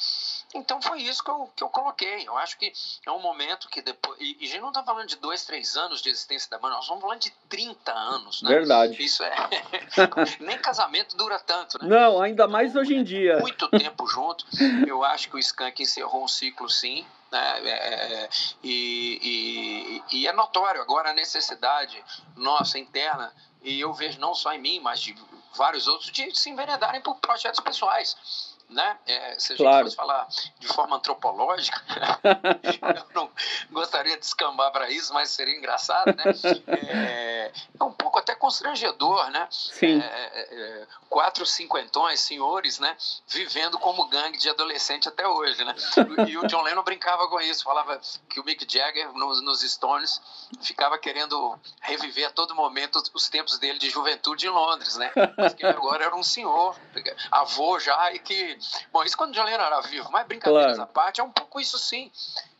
Então 0.54 0.80
foi 0.80 1.02
isso 1.02 1.23
que 1.25 1.30
eu, 1.30 1.50
que 1.57 1.62
eu 1.62 1.68
coloquei. 1.68 2.26
Eu 2.26 2.37
acho 2.38 2.57
que 2.57 2.73
é 3.04 3.11
um 3.11 3.21
momento 3.21 3.68
que 3.68 3.83
depois. 3.83 4.18
E, 4.21 4.37
e 4.40 4.45
a 4.45 4.49
gente 4.49 4.61
não 4.61 4.68
está 4.68 4.83
falando 4.83 5.09
de 5.09 5.16
dois, 5.16 5.45
três 5.45 5.76
anos 5.76 6.00
de 6.00 6.09
existência 6.09 6.49
da 6.50 6.59
banda, 6.59 6.76
nós 6.76 6.85
estamos 6.85 7.02
falando 7.02 7.21
de 7.21 7.30
30 7.49 7.92
anos. 7.92 8.42
Né? 8.42 8.50
Verdade. 8.50 9.02
Isso 9.02 9.23
é. 9.25 9.35
Nem 10.40 10.59
casamento 10.59 11.16
dura 11.16 11.38
tanto, 11.38 11.83
né? 11.83 11.88
Não, 11.88 12.21
ainda 12.21 12.47
mais 12.47 12.76
hoje 12.76 12.95
em 12.95 13.02
dia. 13.02 13.38
Muito 13.38 13.68
tempo 13.68 14.07
junto. 14.07 14.47
Eu 14.87 15.02
acho 15.04 15.28
que 15.28 15.37
o 15.37 15.38
Skank 15.38 15.83
encerrou 15.83 16.25
um 16.25 16.28
ciclo, 16.28 16.68
sim. 16.68 17.04
Né? 17.30 17.61
É, 17.61 17.70
é, 17.70 18.28
e, 18.62 20.02
e, 20.11 20.18
e 20.20 20.26
é 20.26 20.32
notório 20.32 20.80
agora 20.80 21.11
a 21.11 21.14
necessidade 21.14 22.02
nossa 22.37 22.78
interna, 22.78 23.32
e 23.62 23.80
eu 23.80 23.92
vejo 23.92 24.18
não 24.20 24.35
só 24.35 24.52
em 24.52 24.61
mim, 24.61 24.80
mas 24.80 25.00
de 25.00 25.14
vários 25.56 25.87
outros, 25.87 26.11
de 26.11 26.35
se 26.35 26.50
enveredarem 26.50 27.00
por 27.00 27.16
projetos 27.16 27.61
pessoais 27.61 28.56
né? 28.68 28.99
É, 29.06 29.38
se 29.38 29.52
a 29.52 29.56
gente 29.56 29.64
claro. 29.64 29.85
fosse 29.85 29.97
falar 29.97 30.26
de 30.58 30.68
forma 30.68 30.97
antropológica, 30.97 31.80
eu 32.97 33.06
não 33.14 33.30
gostaria 33.70 34.18
de 34.18 34.25
escambar 34.25 34.70
para 34.70 34.90
isso, 34.90 35.12
mas 35.14 35.30
seria 35.30 35.56
engraçado, 35.56 36.14
né? 36.14 36.25
É, 36.66 37.38
é, 37.81 37.85
um 37.85 37.93
pouco 37.93 38.19
até 38.19 38.35
constrangedor, 38.35 39.31
né? 39.31 39.47
Sim. 39.50 40.00
É, 40.00 40.05
é, 40.05 40.83
é 40.83 40.87
quatro 41.09 41.45
cinquentões, 41.47 42.21
senhores, 42.21 42.78
né? 42.78 42.97
Vivendo 43.26 43.78
como 43.78 44.09
gangue 44.09 44.38
de 44.38 44.49
adolescente 44.49 45.09
até 45.09 45.26
hoje, 45.26 45.64
né? 45.64 45.75
E 46.28 46.37
o 46.37 46.47
John 46.47 46.62
Lennon 46.62 46.83
brincava 46.83 47.28
com 47.28 47.40
isso, 47.40 47.64
falava 47.64 48.00
que 48.28 48.40
o 48.40 48.45
Mick 48.45 48.67
Jagger 48.71 49.12
nos, 49.12 49.43
nos 49.43 49.61
Stones 49.61 50.21
ficava 50.61 50.99
querendo 50.99 51.59
reviver 51.81 52.28
a 52.28 52.31
todo 52.31 52.55
momento 52.55 53.02
os 53.14 53.28
tempos 53.28 53.59
dele 53.59 53.78
de 53.78 53.90
juventude 53.90 54.47
em 54.47 54.50
Londres, 54.50 54.97
né? 54.97 55.11
Mas 55.37 55.55
que 55.55 55.64
agora 55.64 56.05
era 56.05 56.14
um 56.14 56.23
senhor, 56.23 56.76
avô 57.31 57.78
já, 57.78 58.12
e 58.12 58.19
que 58.19 58.59
Bom, 58.93 59.02
isso 59.05 59.17
quando 59.17 59.31
o 59.31 59.35
John 59.35 59.45
Lennon 59.45 59.64
era 59.64 59.81
vivo, 59.81 60.11
mas 60.11 60.26
brincadeiras 60.26 60.76
claro. 60.76 60.83
à 60.83 60.93
parte, 60.93 61.21
é 61.21 61.25
um 61.25 61.31
pouco 61.31 61.61
isso 61.61 61.78
sim. 61.78 62.11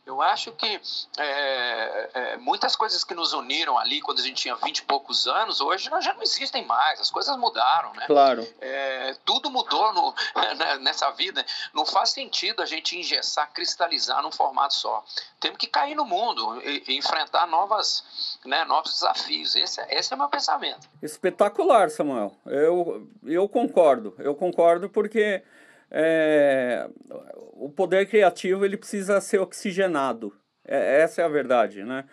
Eu 0.09 0.23
acho 0.23 0.51
que 0.53 0.81
é, 1.19 2.09
é, 2.15 2.37
muitas 2.37 2.75
coisas 2.75 3.03
que 3.03 3.13
nos 3.13 3.31
uniram 3.31 3.77
ali 3.77 4.01
quando 4.01 4.17
a 4.17 4.23
gente 4.23 4.41
tinha 4.41 4.55
vinte 4.55 4.79
e 4.79 4.81
poucos 4.83 5.27
anos, 5.27 5.61
hoje 5.61 5.87
já 6.01 6.13
não 6.15 6.23
existem 6.23 6.65
mais, 6.65 6.99
as 6.99 7.11
coisas 7.11 7.37
mudaram, 7.37 7.93
né? 7.93 8.07
Claro. 8.07 8.47
É, 8.59 9.15
tudo 9.23 9.51
mudou 9.51 9.93
no, 9.93 10.15
né, 10.57 10.77
nessa 10.79 11.11
vida. 11.11 11.45
Não 11.75 11.85
faz 11.85 12.09
sentido 12.09 12.63
a 12.63 12.65
gente 12.65 12.97
engessar, 12.97 13.53
cristalizar 13.53 14.23
num 14.23 14.31
formato 14.31 14.73
só. 14.73 15.05
Temos 15.39 15.59
que 15.59 15.67
cair 15.67 15.93
no 15.93 16.05
mundo 16.05 16.59
e, 16.63 16.85
e 16.87 16.97
enfrentar 16.97 17.45
novas, 17.45 18.39
né, 18.43 18.65
novos 18.65 18.93
desafios. 18.93 19.55
Esse, 19.55 19.79
é, 19.79 19.99
esse 19.99 20.11
é 20.11 20.15
o 20.15 20.19
meu 20.19 20.27
pensamento. 20.27 20.89
Espetacular, 21.03 21.91
Samuel. 21.91 22.35
Eu, 22.47 23.07
eu 23.23 23.47
concordo. 23.47 24.15
Eu 24.17 24.33
concordo 24.33 24.89
porque 24.89 25.43
é, 25.91 26.87
o 27.53 27.69
poder 27.69 28.07
criativo 28.07 28.63
ele 28.65 28.77
precisa 28.77 29.19
ser 29.21 29.39
oxigenado. 29.39 30.33
É, 30.65 31.01
essa 31.01 31.21
é 31.21 31.25
a 31.25 31.29
verdade, 31.29 31.83
né? 31.83 32.05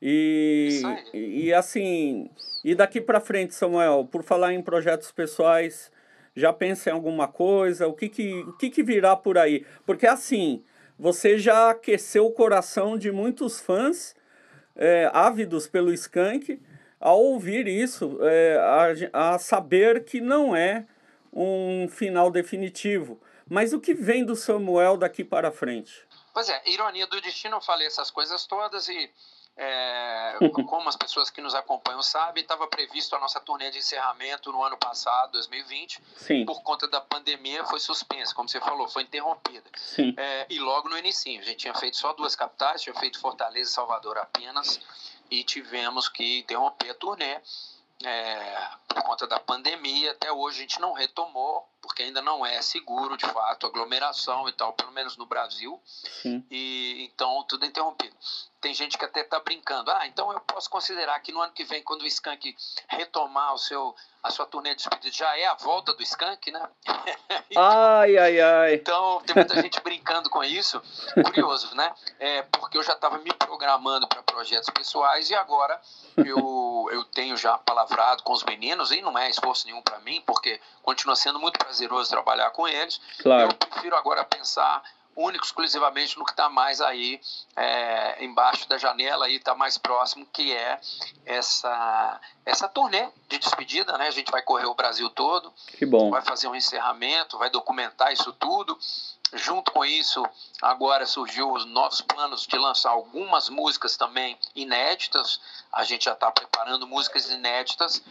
E, 0.00 0.82
e 1.12 1.54
assim, 1.54 2.28
e 2.64 2.74
daqui 2.74 3.00
para 3.00 3.20
frente, 3.20 3.54
Samuel, 3.54 4.08
por 4.10 4.22
falar 4.22 4.52
em 4.52 4.60
projetos 4.60 5.12
pessoais, 5.12 5.92
já 6.34 6.52
pensa 6.52 6.90
em 6.90 6.92
alguma 6.92 7.28
coisa? 7.28 7.86
O 7.86 7.92
que 7.92 8.08
que, 8.08 8.40
o 8.40 8.52
que, 8.54 8.68
que 8.68 8.82
virá 8.82 9.14
por 9.14 9.38
aí? 9.38 9.64
Porque 9.86 10.06
assim, 10.06 10.64
você 10.98 11.38
já 11.38 11.70
aqueceu 11.70 12.26
o 12.26 12.32
coração 12.32 12.98
de 12.98 13.12
muitos 13.12 13.60
fãs 13.60 14.14
é, 14.74 15.10
ávidos 15.12 15.68
pelo 15.68 15.92
Skank 15.92 16.60
ao 16.98 17.20
ouvir 17.20 17.66
isso, 17.66 18.18
é, 18.22 18.56
a, 19.12 19.34
a 19.34 19.38
saber 19.38 20.04
que 20.04 20.20
não 20.20 20.54
é 20.54 20.86
um 21.32 21.88
final 21.88 22.30
definitivo. 22.30 23.20
Mas 23.48 23.72
o 23.72 23.80
que 23.80 23.94
vem 23.94 24.24
do 24.24 24.36
Samuel 24.36 24.96
daqui 24.96 25.24
para 25.24 25.50
frente? 25.50 26.06
Pois 26.32 26.48
é, 26.48 26.62
ironia 26.70 27.06
do 27.06 27.20
destino, 27.20 27.56
eu 27.56 27.60
falei 27.60 27.86
essas 27.86 28.10
coisas 28.10 28.46
todas 28.46 28.88
e 28.88 29.10
é, 29.56 30.36
como 30.66 30.88
as 30.88 30.96
pessoas 30.96 31.30
que 31.30 31.40
nos 31.40 31.54
acompanham 31.54 32.02
sabem, 32.02 32.42
estava 32.42 32.66
previsto 32.66 33.14
a 33.14 33.18
nossa 33.18 33.40
turnê 33.40 33.70
de 33.70 33.78
encerramento 33.78 34.50
no 34.50 34.62
ano 34.62 34.76
passado, 34.76 35.32
2020. 35.32 36.00
Sim. 36.16 36.44
Por 36.44 36.62
conta 36.62 36.88
da 36.88 37.00
pandemia, 37.00 37.64
foi 37.64 37.80
suspensa, 37.80 38.34
como 38.34 38.48
você 38.48 38.60
falou, 38.60 38.88
foi 38.88 39.02
interrompida. 39.02 39.68
É, 40.16 40.46
e 40.48 40.58
logo 40.58 40.88
no 40.88 40.96
início, 40.96 41.38
a 41.38 41.42
gente 41.42 41.56
tinha 41.56 41.74
feito 41.74 41.96
só 41.96 42.12
duas 42.12 42.34
capitais, 42.34 42.82
tinha 42.82 42.94
feito 42.94 43.20
Fortaleza 43.20 43.70
e 43.70 43.74
Salvador 43.74 44.18
apenas, 44.18 44.80
e 45.30 45.44
tivemos 45.44 46.08
que 46.08 46.40
interromper 46.40 46.90
a 46.90 46.94
turnê 46.94 47.40
é, 48.04 48.68
por 48.88 49.02
conta 49.02 49.26
da 49.26 49.38
pandemia. 49.38 50.12
Até 50.12 50.32
hoje 50.32 50.58
a 50.58 50.62
gente 50.62 50.80
não 50.80 50.92
retomou, 50.92 51.68
porque 51.82 52.04
ainda 52.04 52.22
não 52.22 52.46
é 52.46 52.62
seguro, 52.62 53.16
de 53.16 53.26
fato, 53.26 53.66
aglomeração 53.66 54.48
e 54.48 54.52
tal, 54.52 54.72
pelo 54.72 54.92
menos 54.92 55.16
no 55.16 55.26
Brasil. 55.26 55.78
Sim. 55.84 56.46
E 56.48 57.10
então 57.12 57.44
tudo 57.48 57.64
é 57.64 57.68
interrompido. 57.68 58.16
Tem 58.62 58.72
gente 58.72 58.96
que 58.96 59.04
até 59.04 59.22
está 59.22 59.40
brincando. 59.40 59.90
Ah, 59.90 60.06
então 60.06 60.32
eu 60.32 60.38
posso 60.38 60.70
considerar 60.70 61.18
que 61.18 61.32
no 61.32 61.40
ano 61.40 61.52
que 61.52 61.64
vem, 61.64 61.82
quando 61.82 62.02
o 62.02 62.06
Skank 62.06 62.56
retomar 62.86 63.52
o 63.54 63.58
seu, 63.58 63.92
a 64.22 64.30
sua 64.30 64.46
turnê 64.46 64.70
de 64.70 64.76
despedida, 64.76 65.12
já 65.12 65.36
é 65.36 65.46
a 65.46 65.54
volta 65.54 65.92
do 65.92 66.02
Skank, 66.04 66.48
né? 66.52 66.68
então, 67.50 67.60
ai, 67.60 68.16
ai, 68.16 68.40
ai. 68.40 68.74
Então, 68.74 69.20
tem 69.26 69.34
muita 69.34 69.60
gente 69.60 69.80
brincando 69.80 70.30
com 70.30 70.44
isso. 70.44 70.80
Curioso, 71.24 71.74
né? 71.74 71.92
É, 72.20 72.42
porque 72.42 72.78
eu 72.78 72.84
já 72.84 72.92
estava 72.92 73.18
me 73.18 73.32
programando 73.34 74.06
para 74.06 74.22
projetos 74.22 74.70
pessoais 74.70 75.28
e 75.28 75.34
agora 75.34 75.80
eu, 76.18 76.88
eu 76.92 77.02
tenho 77.06 77.36
já 77.36 77.58
palavrado 77.58 78.22
com 78.22 78.32
os 78.32 78.44
meninos 78.44 78.92
e 78.92 79.02
não 79.02 79.18
é 79.18 79.28
esforço 79.28 79.66
nenhum 79.66 79.82
para 79.82 79.98
mim, 79.98 80.22
porque 80.24 80.60
continua 80.82 81.16
sendo 81.16 81.40
muito 81.40 81.58
prazeroso 81.72 82.10
trabalhar 82.10 82.50
com 82.50 82.68
eles. 82.68 83.00
Claro. 83.18 83.50
Eu 83.50 83.54
prefiro 83.54 83.96
agora 83.96 84.24
pensar 84.24 84.82
único 85.14 85.44
exclusivamente 85.44 86.18
no 86.18 86.24
que 86.24 86.30
está 86.30 86.48
mais 86.48 86.80
aí 86.80 87.20
é, 87.54 88.24
embaixo 88.24 88.66
da 88.66 88.78
janela 88.78 89.28
e 89.28 89.36
está 89.36 89.54
mais 89.54 89.76
próximo 89.76 90.26
que 90.32 90.54
é 90.54 90.80
essa 91.26 92.18
essa 92.46 92.66
turnê 92.66 93.10
de 93.28 93.38
despedida 93.38 93.98
né? 93.98 94.08
A 94.08 94.10
gente 94.10 94.30
vai 94.30 94.40
correr 94.40 94.64
o 94.64 94.74
Brasil 94.74 95.10
todo. 95.10 95.52
Que 95.76 95.84
bom. 95.84 96.10
Vai 96.10 96.22
fazer 96.22 96.48
um 96.48 96.54
encerramento 96.54 97.38
vai 97.38 97.50
documentar 97.50 98.12
isso 98.12 98.32
tudo. 98.32 98.78
Junto 99.34 99.72
com 99.72 99.84
isso 99.84 100.22
agora 100.60 101.06
surgiu 101.06 101.52
os 101.52 101.64
novos 101.66 102.00
planos 102.00 102.46
de 102.46 102.56
lançar 102.56 102.90
algumas 102.90 103.48
músicas 103.48 103.96
também 103.96 104.38
inéditas. 104.54 105.40
A 105.70 105.84
gente 105.84 106.04
já 106.04 106.12
está 106.12 106.30
preparando 106.30 106.86
músicas 106.86 107.30
inéditas 107.30 108.02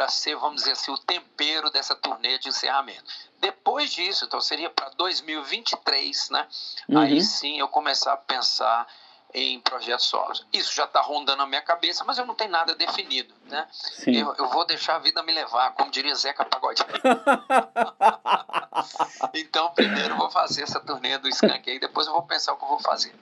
para 0.00 0.08
ser, 0.08 0.34
vamos 0.36 0.62
dizer 0.62 0.72
assim, 0.72 0.90
o 0.90 0.96
tempero 0.96 1.68
dessa 1.68 1.94
turnê 1.94 2.38
de 2.38 2.48
encerramento. 2.48 3.04
Depois 3.38 3.92
disso, 3.92 4.24
então 4.24 4.40
seria 4.40 4.70
para 4.70 4.88
2023, 4.96 6.30
né? 6.30 6.48
Uhum. 6.88 6.98
Aí 6.98 7.20
sim 7.20 7.58
eu 7.58 7.68
começar 7.68 8.14
a 8.14 8.16
pensar 8.16 8.86
em 9.34 9.60
projetos 9.60 10.06
solos. 10.06 10.46
Isso 10.54 10.74
já 10.74 10.84
está 10.84 11.02
rondando 11.02 11.36
na 11.36 11.46
minha 11.46 11.60
cabeça, 11.60 12.02
mas 12.02 12.16
eu 12.16 12.24
não 12.24 12.34
tenho 12.34 12.50
nada 12.50 12.74
definido, 12.74 13.34
né? 13.44 13.68
Eu, 14.06 14.34
eu, 14.38 14.48
vou 14.48 14.64
deixar 14.64 14.96
a 14.96 15.00
vida 15.00 15.22
me 15.22 15.34
levar, 15.34 15.74
como 15.74 15.90
diria 15.90 16.14
Zeca 16.14 16.46
Pagodinho. 16.46 16.88
então, 19.34 19.70
primeiro 19.74 20.14
eu 20.14 20.16
vou 20.16 20.30
fazer 20.30 20.62
essa 20.62 20.80
turnê 20.80 21.18
do 21.18 21.28
Skank 21.28 21.70
aí, 21.70 21.78
depois 21.78 22.06
eu 22.06 22.14
vou 22.14 22.22
pensar 22.22 22.54
o 22.54 22.56
que 22.56 22.64
eu 22.64 22.68
vou 22.68 22.80
fazer. 22.80 23.14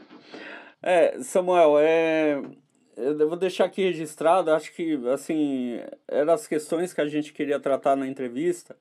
É, 0.80 1.20
Samuel, 1.24 1.76
é, 1.80 2.40
eu 2.98 3.28
vou 3.28 3.38
deixar 3.38 3.64
aqui 3.64 3.82
registrado, 3.82 4.50
acho 4.50 4.72
que, 4.72 4.98
assim, 5.08 5.80
eram 6.08 6.32
as 6.32 6.46
questões 6.46 6.92
que 6.92 7.00
a 7.00 7.06
gente 7.06 7.32
queria 7.32 7.60
tratar 7.60 7.94
na 7.94 8.06
entrevista. 8.06 8.76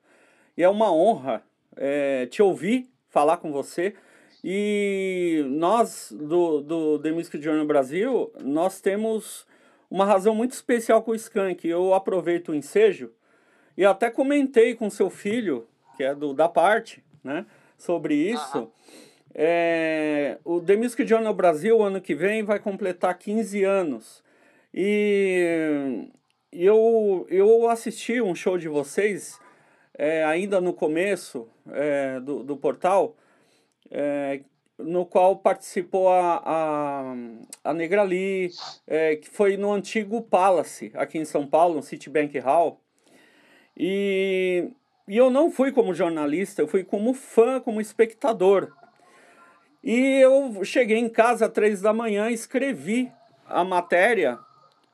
E 0.56 0.62
é 0.62 0.68
uma 0.68 0.92
honra 0.92 1.42
é, 1.76 2.26
te 2.26 2.42
ouvir, 2.42 2.88
falar 3.08 3.36
com 3.36 3.52
você. 3.52 3.94
E 4.42 5.44
nós, 5.48 6.12
do, 6.12 6.60
do 6.60 6.98
The 6.98 7.12
Music 7.12 7.40
Journal 7.40 7.66
Brasil, 7.66 8.32
nós 8.42 8.80
temos 8.80 9.46
uma 9.90 10.04
razão 10.04 10.34
muito 10.34 10.52
especial 10.52 11.02
com 11.02 11.12
o 11.12 11.14
Skank. 11.14 11.66
Eu 11.66 11.94
aproveito 11.94 12.48
o 12.48 12.54
ensejo 12.54 13.12
e 13.76 13.84
até 13.84 14.10
comentei 14.10 14.74
com 14.74 14.90
seu 14.90 15.08
filho, 15.10 15.66
que 15.96 16.02
é 16.02 16.14
do 16.14 16.34
da 16.34 16.48
parte, 16.48 17.04
né, 17.22 17.46
sobre 17.76 18.14
isso. 18.14 18.70
É, 19.40 20.36
o 20.44 20.60
The 20.60 20.74
Music 20.74 21.06
Journal 21.06 21.32
Brasil, 21.32 21.80
ano 21.80 22.00
que 22.00 22.12
vem, 22.12 22.42
vai 22.42 22.58
completar 22.58 23.16
15 23.16 23.62
anos. 23.62 24.24
E 24.74 26.08
eu, 26.50 27.24
eu 27.30 27.68
assisti 27.68 28.20
um 28.20 28.34
show 28.34 28.58
de 28.58 28.66
vocês, 28.66 29.38
é, 29.96 30.24
ainda 30.24 30.60
no 30.60 30.72
começo 30.72 31.48
é, 31.70 32.18
do, 32.18 32.42
do 32.42 32.56
portal, 32.56 33.16
é, 33.92 34.40
no 34.76 35.06
qual 35.06 35.36
participou 35.36 36.08
a, 36.08 36.42
a, 36.44 37.14
a 37.62 37.72
Negra 37.72 38.02
Lee, 38.02 38.50
é, 38.88 39.14
que 39.14 39.28
foi 39.28 39.56
no 39.56 39.72
antigo 39.72 40.20
Palace, 40.20 40.90
aqui 40.94 41.16
em 41.16 41.24
São 41.24 41.46
Paulo, 41.46 41.76
no 41.76 41.82
Citibank 41.84 42.36
Hall. 42.40 42.80
E, 43.76 44.68
e 45.06 45.16
eu 45.16 45.30
não 45.30 45.48
fui 45.48 45.70
como 45.70 45.94
jornalista, 45.94 46.60
eu 46.60 46.66
fui 46.66 46.82
como 46.82 47.14
fã, 47.14 47.60
como 47.60 47.80
espectador. 47.80 48.76
E 49.88 50.20
eu 50.20 50.62
cheguei 50.66 50.98
em 50.98 51.08
casa 51.08 51.46
às 51.46 51.52
três 51.52 51.80
da 51.80 51.94
manhã, 51.94 52.28
escrevi 52.28 53.10
a 53.46 53.64
matéria, 53.64 54.38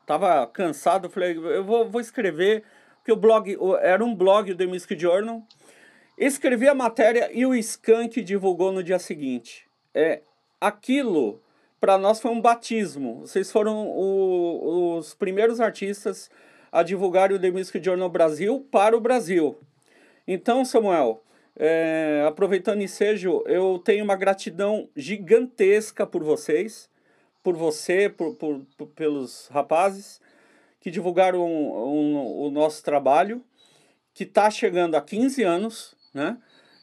tava 0.05 0.47
cansado, 0.47 1.09
falei, 1.09 1.37
eu 1.37 1.65
vou, 1.65 1.89
vou 1.89 1.99
escrever, 1.99 2.63
porque 2.99 3.11
o 3.11 3.17
blog, 3.17 3.57
era 3.81 4.01
um 4.01 4.15
blog 4.15 4.53
do 4.53 4.69
Music 4.69 4.97
Journal, 4.97 5.43
escrevi 6.17 6.69
a 6.69 6.73
matéria 6.73 7.29
e 7.33 7.45
o 7.45 7.53
Skank 7.53 8.21
divulgou 8.21 8.71
no 8.71 8.81
dia 8.81 8.97
seguinte. 8.97 9.67
É, 9.93 10.21
aquilo, 10.61 11.41
para 11.77 11.97
nós, 11.97 12.21
foi 12.21 12.31
um 12.31 12.39
batismo. 12.39 13.19
Vocês 13.27 13.51
foram 13.51 13.89
o, 13.89 14.95
os 14.95 15.13
primeiros 15.13 15.59
artistas 15.59 16.31
a 16.71 16.83
divulgar 16.83 17.33
o 17.33 17.37
The 17.37 17.51
Music 17.51 17.83
Journal 17.83 18.07
Brasil 18.07 18.65
para 18.71 18.95
o 18.95 19.01
Brasil. 19.01 19.59
Então, 20.25 20.63
Samuel, 20.63 21.21
é, 21.57 22.25
aproveitando 22.27 22.81
ensejo, 22.81 23.43
eu 23.45 23.79
tenho 23.83 24.03
uma 24.03 24.15
gratidão 24.15 24.89
gigantesca 24.95 26.05
por 26.05 26.23
vocês, 26.23 26.89
por 27.41 27.55
você, 27.55 28.09
por, 28.09 28.35
por, 28.35 28.61
por 28.77 28.87
pelos 28.87 29.47
rapazes 29.47 30.19
que 30.81 30.91
divulgaram 30.91 31.43
um, 31.45 31.73
um, 31.73 32.45
o 32.45 32.51
nosso 32.51 32.83
trabalho, 32.83 33.41
que 34.13 34.23
está 34.23 34.49
chegando 34.49 34.95
a 34.95 35.01
15 35.01 35.43
anos, 35.43 35.95
né? 36.13 36.37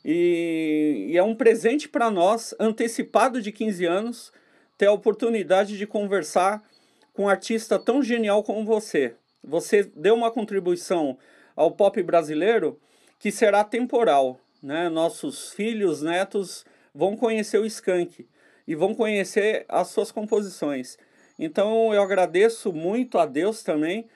E, 0.05 1.07
e 1.11 1.17
é 1.17 1.23
um 1.23 1.35
presente 1.35 1.89
para 1.89 2.11
nós, 2.11 2.55
antecipado 2.59 3.41
de 3.41 3.53
15 3.53 3.85
anos, 3.85 4.33
ter 4.77 4.87
a 4.87 4.93
oportunidade 4.93 5.79
de 5.79 5.87
conversar 5.87 6.63
com 7.13 7.25
um 7.25 7.29
artista 7.29 7.79
tão 7.79 8.03
genial 8.03 8.43
como 8.43 8.65
você. 8.65 9.15
Você 9.45 9.85
deu 9.95 10.15
uma 10.15 10.31
contribuição 10.31 11.17
ao 11.55 11.71
pop 11.71 12.03
brasileiro 12.03 12.81
que 13.19 13.31
será 13.31 13.63
temporal 13.63 14.41
né, 14.63 14.89
nossos 14.89 15.53
filhos, 15.53 16.03
netos 16.03 16.65
vão 16.95 17.17
conhecer 17.17 17.59
o 17.59 17.67
Skank 17.67 18.29
e 18.67 18.75
vão 18.75 18.95
conhecer 18.95 19.65
as 19.69 19.89
suas 19.89 20.13
composições. 20.13 20.97
Então 21.39 21.93
eu 21.93 22.03
agradeço 22.03 22.73
muito 22.73 23.19
a 23.19 23.27
Deus 23.27 23.63
também 23.63 24.09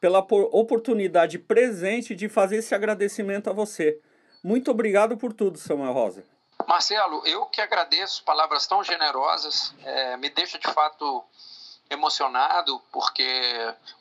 pela 0.00 0.18
oportunidade 0.18 1.38
presente 1.38 2.14
de 2.14 2.28
fazer 2.28 2.56
esse 2.56 2.74
agradecimento 2.74 3.48
a 3.48 3.52
você. 3.52 4.00
Muito 4.42 4.70
obrigado 4.70 5.16
por 5.16 5.32
tudo, 5.32 5.58
Samuel 5.58 5.92
Rosa. 5.92 6.24
Marcelo, 6.68 7.26
eu 7.26 7.46
que 7.46 7.60
agradeço 7.60 8.22
palavras 8.24 8.66
tão 8.66 8.82
generosas, 8.82 9.74
é, 9.84 10.16
me 10.16 10.28
deixa 10.28 10.58
de 10.58 10.66
fato 10.72 11.24
emocionado, 11.88 12.80
porque 12.92 13.24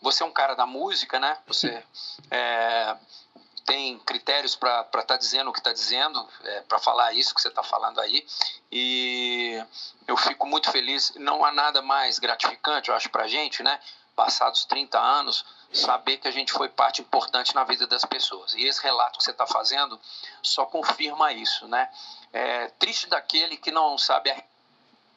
você 0.02 0.24
é 0.24 0.26
um 0.26 0.32
cara 0.32 0.56
da 0.56 0.66
música, 0.66 1.20
né? 1.20 1.38
Você 1.48 1.84
é, 2.32 2.96
tem 3.66 3.98
critérios 4.00 4.56
para 4.56 4.82
estar 4.82 5.04
tá 5.04 5.18
dizendo 5.18 5.50
o 5.50 5.54
que 5.54 5.60
está 5.60 5.74
dizendo, 5.74 6.26
é, 6.44 6.62
para 6.62 6.80
falar 6.80 7.14
isso 7.14 7.34
que 7.34 7.42
você 7.42 7.48
está 7.48 7.64
falando 7.64 8.00
aí. 8.00 8.26
E 8.72 9.62
eu 10.08 10.16
fico 10.16 10.46
muito 10.46 10.72
feliz. 10.72 11.14
Não 11.16 11.44
há 11.44 11.52
nada 11.52 11.82
mais 11.82 12.20
gratificante, 12.20 12.90
eu 12.90 12.96
acho, 12.96 13.10
para 13.10 13.24
a 13.24 13.28
gente, 13.28 13.64
né? 13.64 13.80
Passados 14.16 14.64
30 14.66 14.98
anos, 14.98 15.44
saber 15.74 16.18
que 16.18 16.28
a 16.28 16.32
gente 16.32 16.54
foi 16.54 16.70
parte 16.70 17.02
importante 17.02 17.54
na 17.56 17.64
vida 17.64 17.86
das 17.88 18.06
pessoas. 18.06 18.54
E 18.54 18.64
esse 18.64 18.82
relato 18.82 19.18
que 19.18 19.24
você 19.24 19.32
está 19.32 19.48
fazendo 19.48 20.00
só 20.42 20.66
confirma 20.66 21.34
isso, 21.34 21.68
né? 21.68 21.90
É 22.32 22.68
triste 22.80 23.08
daquele 23.08 23.58
que 23.58 23.72
não 23.72 23.98
sabe 23.98 24.30
a 24.30 24.44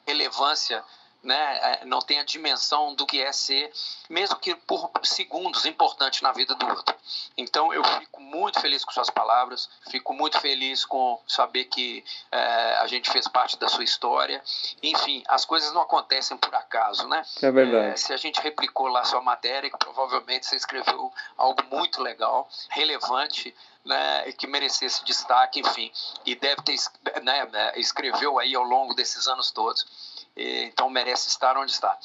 relevância 0.07 0.83
né, 1.21 1.79
é, 1.81 1.85
não 1.85 1.99
tem 1.99 2.19
a 2.19 2.23
dimensão 2.23 2.93
do 2.95 3.05
que 3.05 3.21
é 3.21 3.31
ser, 3.31 3.71
mesmo 4.09 4.37
que 4.37 4.55
por 4.55 4.89
segundos, 5.03 5.65
importante 5.65 6.23
na 6.23 6.31
vida 6.31 6.55
do 6.55 6.67
outro. 6.67 6.95
Então 7.37 7.73
eu 7.73 7.83
fico 7.83 8.21
muito 8.21 8.59
feliz 8.59 8.85
com 8.85 8.91
suas 8.91 9.09
palavras, 9.09 9.69
fico 9.89 10.13
muito 10.13 10.39
feliz 10.39 10.85
com 10.85 11.19
saber 11.27 11.65
que 11.65 12.03
é, 12.31 12.77
a 12.77 12.87
gente 12.87 13.09
fez 13.11 13.27
parte 13.27 13.57
da 13.57 13.67
sua 13.67 13.83
história. 13.83 14.41
Enfim, 14.81 15.23
as 15.27 15.43
coisas 15.45 15.73
não 15.73 15.81
acontecem 15.81 16.37
por 16.37 16.53
acaso, 16.55 17.07
né? 17.07 17.23
É 17.41 17.51
verdade. 17.51 17.93
É, 17.93 17.95
se 17.95 18.13
a 18.13 18.17
gente 18.17 18.39
replicou 18.41 18.87
lá 18.87 19.03
sua 19.03 19.21
matéria, 19.21 19.69
que 19.69 19.77
provavelmente 19.77 20.45
você 20.45 20.55
escreveu 20.55 21.11
algo 21.37 21.63
muito 21.69 22.01
legal, 22.01 22.47
relevante, 22.69 23.53
né, 23.83 24.31
que 24.33 24.45
merecesse 24.45 25.03
destaque, 25.03 25.59
enfim, 25.61 25.91
e 26.25 26.35
deve 26.35 26.61
ter 26.63 26.75
né, 27.23 27.47
é, 27.53 27.79
escreveu 27.79 28.37
aí 28.37 28.53
ao 28.53 28.63
longo 28.63 28.93
desses 28.93 29.27
anos 29.27 29.51
todos 29.51 30.18
então 30.35 30.89
merece 30.89 31.27
estar 31.27 31.57
onde 31.57 31.71
está. 31.71 31.97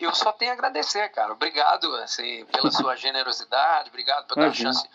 eu 0.00 0.14
só 0.14 0.32
tenho 0.32 0.50
a 0.50 0.54
agradecer, 0.54 1.08
cara. 1.10 1.32
Obrigado 1.32 1.94
assim, 1.96 2.44
pela 2.46 2.70
sua 2.72 2.96
generosidade, 2.96 3.88
obrigado 3.88 4.26
pela 4.26 4.52
chance. 4.52 4.86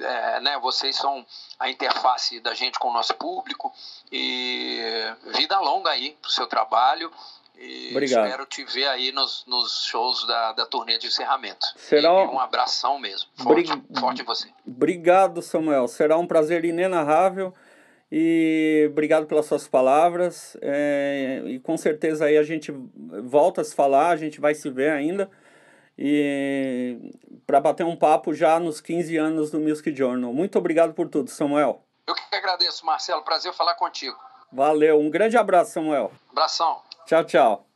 É, 0.00 0.40
né, 0.40 0.58
vocês 0.58 0.96
são 0.96 1.24
a 1.58 1.68
interface 1.68 2.40
da 2.40 2.54
gente 2.54 2.78
com 2.78 2.88
o 2.88 2.92
nosso 2.92 3.14
público 3.14 3.72
e 4.10 4.80
vida 5.34 5.58
longa 5.60 5.90
aí 5.90 6.16
para 6.20 6.28
o 6.28 6.32
seu 6.32 6.46
trabalho. 6.46 7.12
E 7.56 7.90
Obrigado. 7.90 8.24
espero 8.24 8.46
te 8.46 8.64
ver 8.64 8.88
aí 8.88 9.12
nos, 9.12 9.44
nos 9.46 9.84
shows 9.84 10.26
da, 10.26 10.52
da 10.52 10.66
turnê 10.66 10.98
de 10.98 11.06
encerramento. 11.06 11.66
Será 11.76 12.12
um 12.12 12.40
abração 12.40 12.98
mesmo. 12.98 13.30
Forte, 13.36 13.70
forte 14.00 14.22
você. 14.22 14.48
Obrigado, 14.66 15.40
Samuel. 15.42 15.86
Será 15.86 16.18
um 16.18 16.26
prazer 16.26 16.64
inenarrável. 16.64 17.54
E 18.14 18.88
obrigado 18.90 19.24
pelas 19.24 19.46
suas 19.46 19.66
palavras. 19.66 20.54
É, 20.60 21.42
e 21.46 21.58
com 21.58 21.78
certeza 21.78 22.26
aí 22.26 22.36
a 22.36 22.42
gente 22.42 22.70
volta 23.24 23.62
a 23.62 23.64
se 23.64 23.74
falar, 23.74 24.10
a 24.10 24.16
gente 24.16 24.38
vai 24.38 24.54
se 24.54 24.68
ver 24.68 24.90
ainda. 24.90 25.30
E 25.96 27.10
para 27.46 27.58
bater 27.58 27.86
um 27.86 27.96
papo 27.96 28.34
já 28.34 28.60
nos 28.60 28.82
15 28.82 29.16
anos 29.16 29.50
do 29.50 29.58
Music 29.58 29.96
Journal. 29.96 30.30
Muito 30.30 30.58
obrigado 30.58 30.92
por 30.92 31.08
tudo, 31.08 31.30
Samuel. 31.30 31.82
Eu 32.06 32.14
que 32.14 32.36
agradeço, 32.36 32.84
Marcelo. 32.84 33.22
Prazer 33.22 33.50
falar 33.54 33.76
contigo. 33.76 34.18
Valeu. 34.52 35.00
Um 35.00 35.08
grande 35.08 35.38
abraço, 35.38 35.72
Samuel. 35.72 36.12
Abração. 36.30 36.82
Tchau, 37.06 37.24
tchau. 37.24 37.71